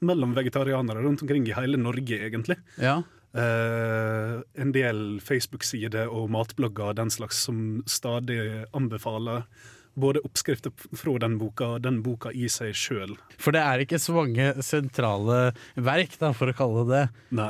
mellom 0.00 0.32
vegetarianere 0.34 1.02
rundt 1.02 1.22
omkring 1.22 1.46
i 1.48 1.52
hele 1.52 1.76
Norge, 1.76 2.18
egentlig. 2.28 2.56
ja. 2.78 3.02
Uh, 3.36 4.40
en 4.56 4.72
del 4.72 5.20
Facebook-sider 5.20 6.08
og 6.08 6.30
matblogger 6.32 6.94
den 6.96 7.10
slags 7.12 7.42
som 7.44 7.82
stadig 7.86 8.64
anbefaler 8.72 9.42
både 9.94 10.22
oppskrifter 10.26 10.72
fra 10.96 11.14
den 11.22 11.38
boka 11.40 11.72
og 11.76 11.82
den 11.86 12.00
boka 12.04 12.32
i 12.34 12.48
seg 12.52 12.76
sjøl. 12.76 13.16
For 13.40 13.54
det 13.56 13.62
er 13.64 13.84
ikke 13.84 14.00
så 14.02 14.14
mange 14.16 14.50
sentrale 14.64 15.40
verk, 15.74 16.18
da, 16.20 16.32
for 16.36 16.50
å 16.52 16.56
kalle 16.58 16.84
det 16.90 17.02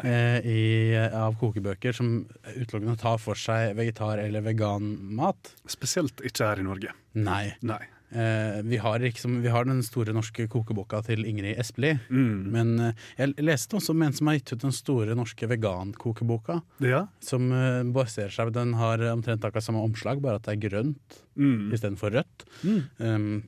eh, 0.04 0.48
i, 0.48 0.62
av 0.96 1.38
kokebøker 1.40 1.96
som 1.96 2.26
utelukkende 2.54 2.98
tar 3.00 3.20
for 3.22 3.38
seg 3.38 3.76
vegetar- 3.78 4.22
eller 4.22 4.44
veganmat. 4.46 5.54
Spesielt 5.68 6.22
ikke 6.24 6.52
her 6.52 6.62
i 6.62 6.66
Norge. 6.66 6.94
Nei. 7.18 7.44
Nei. 7.66 7.82
Eh, 8.08 8.62
vi, 8.64 8.78
har 8.80 8.98
liksom, 9.04 9.34
vi 9.44 9.50
har 9.52 9.66
den 9.68 9.82
store 9.84 10.14
norske 10.16 10.46
kokeboka 10.48 11.02
til 11.04 11.26
Ingrid 11.28 11.58
Espelid. 11.60 11.98
Mm. 12.08 12.46
Men 12.54 12.70
eh, 12.86 13.02
jeg 13.18 13.34
leste 13.44 13.76
også 13.76 13.92
om 13.92 14.02
en 14.06 14.16
som 14.16 14.30
har 14.30 14.38
gitt 14.38 14.54
ut 14.54 14.64
den 14.64 14.72
store 14.72 15.16
norske 15.18 15.48
vegankokeboka. 15.50 16.60
Ja. 16.80 17.02
Som 17.20 17.50
eh, 17.52 17.82
baserer 17.92 18.32
seg 18.32 18.54
Den 18.56 18.72
har 18.80 19.02
omtrent 19.12 19.44
akkurat 19.44 19.66
samme 19.66 19.84
omslag, 19.84 20.22
bare 20.24 20.40
at 20.40 20.48
det 20.48 20.56
er 20.56 20.64
grønt 20.70 21.22
Mm. 21.38 21.68
istedenfor 21.70 22.10
rødt. 22.16 22.42
Mm. 22.66 22.80
Um, 22.98 23.42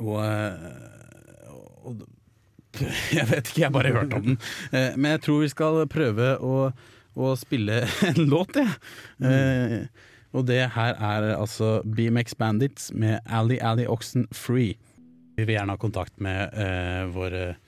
og, 0.00 0.22
eh, 0.24 1.50
og 1.84 2.06
Jeg 3.18 3.26
vet 3.28 3.50
ikke, 3.50 3.58
jeg 3.60 3.66
har 3.66 3.74
bare 3.74 3.92
hørt 3.92 4.14
om 4.16 4.22
den. 4.30 4.38
Eh, 4.72 4.94
men 4.96 5.16
jeg 5.16 5.22
tror 5.26 5.42
vi 5.42 5.50
skal 5.52 5.80
prøve 5.90 6.30
å, 6.38 6.54
å 7.18 7.32
spille 7.36 7.82
en 8.08 8.20
låt, 8.30 8.56
jeg. 8.56 8.72
Eh, 9.20 9.74
og 10.32 10.46
det 10.46 10.60
her 10.76 10.94
er 10.94 11.32
altså 11.34 11.80
BMX 11.82 12.36
Bandits 12.38 12.90
med 12.94 13.18
Ally 13.26 13.58
Ally 13.60 13.86
Oxen 13.90 14.28
Free. 14.32 14.76
Vi 15.36 15.44
vil 15.44 15.56
gjerne 15.56 15.74
ha 15.74 15.80
kontakt 15.80 16.20
med 16.22 16.54
eh, 16.54 17.08
våre 17.14 17.42
eh, 17.50 17.58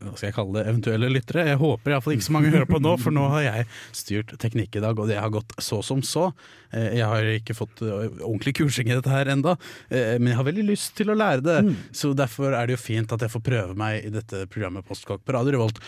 hva 0.00 0.12
skal 0.16 0.28
jeg 0.28 0.34
kalle 0.36 0.54
det, 0.56 0.62
eventuelle 0.70 1.08
lyttere. 1.12 1.44
Jeg 1.50 1.58
håper 1.60 1.92
iallfall 1.94 2.14
ikke 2.16 2.26
så 2.28 2.34
mange 2.36 2.50
hører 2.54 2.68
på 2.70 2.78
nå, 2.82 2.92
for 3.02 3.14
nå 3.14 3.24
har 3.32 3.42
jeg 3.46 3.66
styrt 3.98 4.34
teknikk 4.42 4.76
i 4.78 4.82
dag, 4.84 4.98
og 4.98 5.08
det 5.10 5.16
har 5.20 5.32
gått 5.34 5.52
så 5.62 5.80
som 5.84 6.02
så. 6.06 6.28
Eh, 6.72 6.92
Jeg 7.00 7.08
har 7.10 7.28
ikke 7.34 7.56
fått 7.58 7.82
eh, 7.82 8.06
ordentlig 8.22 8.54
kursing 8.60 8.88
i 8.92 8.94
dette 8.96 9.10
her 9.12 9.30
enda, 9.34 9.56
eh, 9.90 10.14
men 10.18 10.30
jeg 10.32 10.38
har 10.38 10.48
veldig 10.48 10.66
lyst 10.70 10.94
til 11.00 11.10
å 11.12 11.18
lære 11.18 11.42
det. 11.46 11.58
Så 11.92 12.12
derfor 12.16 12.54
er 12.54 12.66
det 12.70 12.76
jo 12.78 12.82
fint 12.84 13.12
at 13.12 13.20
jeg 13.26 13.32
får 13.34 13.44
prøve 13.48 13.74
meg 13.78 14.06
i 14.06 14.12
dette 14.14 14.44
programmet 14.52 14.86
Postkokk 14.88 15.24
på 15.26 15.34
Radio 15.36 15.56
Revolt. 15.58 15.82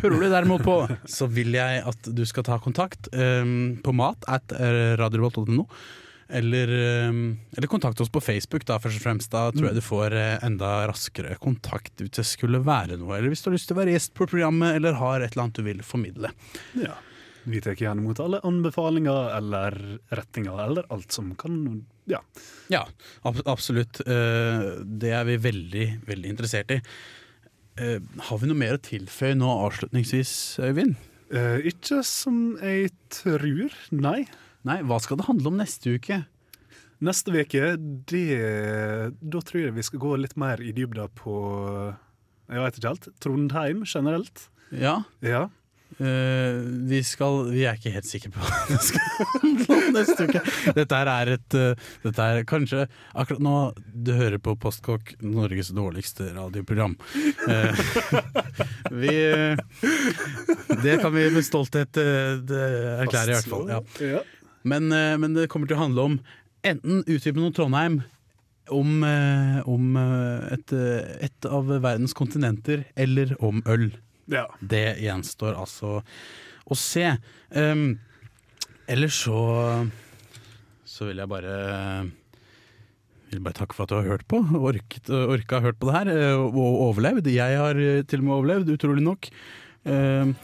Hører 0.00 0.16
du 0.16 0.26
derimot 0.32 0.64
på, 0.66 0.78
så 1.06 1.28
vil 1.30 1.52
jeg 1.58 1.84
at 1.86 2.10
du 2.16 2.24
skal 2.26 2.46
ta 2.48 2.58
kontakt 2.62 3.08
eh, 3.12 3.44
på 3.84 3.92
mat 3.96 4.26
at 4.28 4.52
radiorevolt.no. 4.56 5.68
Eller, 6.28 6.68
eh, 6.68 7.10
eller 7.56 7.70
kontakt 7.70 8.00
oss 8.02 8.10
på 8.10 8.20
Facebook, 8.24 8.64
da, 8.66 8.78
først 8.82 8.98
og 9.00 9.04
fremst. 9.04 9.30
Da 9.30 9.48
tror 9.54 9.68
jeg 9.70 9.78
du 9.78 9.84
får 9.84 10.16
eh, 10.18 10.38
enda 10.46 10.70
raskere 10.90 11.36
kontakt 11.42 12.02
hvis 12.02 12.16
det 12.18 12.26
skulle 12.26 12.62
være 12.66 12.98
noe. 13.00 13.18
Eller 13.18 13.30
hvis 13.32 13.44
du 13.44 13.50
har 13.50 13.56
lyst 13.58 13.70
til 13.70 13.76
å 13.76 13.82
være 13.82 13.94
gjest 13.94 14.14
på 14.18 14.28
programmet, 14.30 14.78
eller 14.78 14.98
har 14.98 15.20
et 15.20 15.32
eller 15.32 15.46
annet 15.46 15.60
du 15.60 15.66
vil 15.66 15.84
formidle. 15.86 16.32
Ja. 16.82 16.96
Vi 17.46 17.60
tar 17.62 17.76
gjerne 17.78 18.02
imot 18.02 18.18
alle 18.18 18.40
anbefalinger 18.42 19.28
eller 19.36 19.76
rettinger, 20.18 20.58
eller 20.64 20.88
alt 20.90 21.14
som 21.14 21.34
kan 21.38 21.84
Ja. 22.10 22.20
Ja, 22.70 22.86
ab 23.26 23.38
absolutt. 23.46 24.00
Eh, 24.02 24.82
det 24.82 25.12
er 25.14 25.24
vi 25.26 25.36
veldig, 25.42 25.86
veldig 26.06 26.32
interessert 26.34 26.74
i. 26.74 26.80
Eh, 27.78 28.00
har 28.28 28.38
vi 28.40 28.48
noe 28.50 28.58
mer 28.58 28.78
å 28.78 28.82
tilføye 28.82 29.36
nå 29.38 29.46
avslutningsvis, 29.66 30.58
Øyvind? 30.64 30.96
Eh, 31.30 31.66
ikke 31.70 32.02
som 32.06 32.56
jeg 32.62 32.90
tror, 33.10 33.70
nei. 33.90 34.26
Nei, 34.66 34.80
hva 34.82 34.98
skal 35.02 35.20
det 35.20 35.28
handle 35.28 35.52
om 35.52 35.60
neste 35.60 35.94
uke? 35.94 36.24
Neste 37.06 37.30
uke, 37.34 37.74
det 38.08 38.24
Da 39.20 39.42
tror 39.44 39.60
jeg 39.60 39.76
vi 39.76 39.84
skal 39.84 40.02
gå 40.02 40.16
litt 40.18 40.34
mer 40.40 40.62
i 40.64 40.72
dybda 40.74 41.10
på 41.18 41.36
Jeg 42.48 42.64
vet 42.64 42.80
ikke 42.80 42.94
helt. 42.94 43.08
Trondheim 43.22 43.84
generelt. 43.86 44.48
Ja, 44.72 45.02
Ja. 45.22 45.48
Uh, 45.96 46.66
vi 46.90 46.98
skal 47.06 47.46
Vi 47.54 47.62
er 47.64 47.76
ikke 47.78 47.92
helt 47.94 48.08
sikre 48.08 48.32
på 48.34 48.42
hva 48.42 48.56
det 48.68 48.80
skal 48.84 49.28
handle 49.38 49.76
om 49.76 49.84
neste 49.94 50.26
uke. 50.26 50.42
Dette 50.76 50.98
her 50.98 51.10
er 51.12 51.30
et 51.36 51.56
uh, 51.56 51.86
Dette 52.02 52.26
er 52.26 52.42
kanskje 52.48 52.82
akkurat 53.14 53.40
nå 53.46 53.54
du 53.94 54.10
hører 54.18 54.42
på 54.42 54.56
Postkokk, 54.60 55.14
Norges 55.24 55.70
dårligste 55.72 56.26
radioprogram. 56.34 56.98
Uh, 57.46 57.86
vi 59.00 59.14
Det 60.82 60.98
kan 61.00 61.14
vi 61.14 61.30
med 61.32 61.46
stolthet 61.46 61.96
erklære, 62.02 63.30
i 63.30 63.38
hvert 63.38 63.54
fall. 63.54 63.70
Ja. 63.70 64.20
Men, 64.66 64.90
eh, 64.92 65.14
men 65.20 65.36
det 65.36 65.48
kommer 65.52 65.70
til 65.70 65.78
å 65.78 65.84
handle 65.84 66.08
om 66.10 66.18
enten 66.66 67.04
utdypende 67.04 67.50
om 67.50 67.54
Trondheim, 67.54 68.00
om, 68.74 69.04
eh, 69.06 69.60
om 69.70 69.94
eh, 70.00 70.48
et, 70.56 70.74
et 71.28 71.46
av 71.46 71.70
verdens 71.70 72.16
kontinenter, 72.18 72.82
eller 72.98 73.36
om 73.38 73.62
øl. 73.70 73.92
ja. 74.32 74.48
Det 74.58 74.98
gjenstår 75.04 75.54
altså 75.54 76.00
å 76.66 76.78
se. 76.78 77.12
Um, 77.54 78.00
ellers 78.90 79.20
så 79.22 79.38
så 80.86 81.06
vil 81.06 81.20
jeg 81.20 81.30
bare 81.30 81.56
vil 83.30 83.42
bare 83.44 83.58
takke 83.58 83.76
for 83.76 83.84
at 83.84 83.92
du 83.92 83.96
har 84.00 84.08
hørt 84.08 84.26
på, 84.30 84.40
orket, 84.70 85.10
orka 85.12 85.60
hørt 85.62 85.78
på 85.78 85.90
det 85.90 85.94
her, 85.98 86.10
og 86.40 86.56
overlevd. 86.88 87.28
Jeg 87.30 87.58
har 87.60 87.78
til 88.08 88.22
og 88.22 88.26
med 88.26 88.34
overlevd, 88.38 88.72
utrolig 88.74 89.04
nok. 89.04 89.28
Um, 89.86 90.34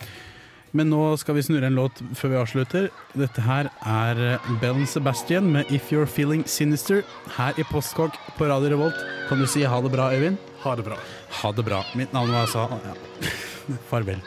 men 0.73 0.91
nå 0.93 1.01
skal 1.21 1.37
vi 1.37 1.45
snurre 1.45 1.69
en 1.69 1.77
låt 1.79 2.01
før 2.17 2.33
vi 2.33 2.41
avslutter. 2.41 2.89
Dette 3.19 3.45
her 3.45 3.69
er 3.85 4.23
eh, 4.35 4.51
Bell 4.63 4.83
Sebastian 4.89 5.51
med 5.53 5.71
'If 5.71 5.93
You're 5.93 6.09
Feeling 6.09 6.45
Sinister' 6.49 7.05
her 7.37 7.53
i 7.61 7.67
Postkokk 7.69 8.17
på 8.39 8.49
Radio 8.49 8.73
Revolt. 8.75 8.99
Kan 9.29 9.39
du 9.39 9.47
si 9.47 9.65
ha 9.65 9.81
det 9.81 9.93
bra, 9.93 10.11
Øyvind? 10.13 10.41
Ha 10.65 10.77
det 10.77 10.85
bra. 10.85 10.97
Ha 11.43 11.53
det 11.53 11.65
bra. 11.65 11.85
Mitt 11.95 12.13
navn 12.13 12.33
var 12.33 12.47
altså 12.47 12.69
ja. 12.71 12.95
Farvel. 13.91 14.21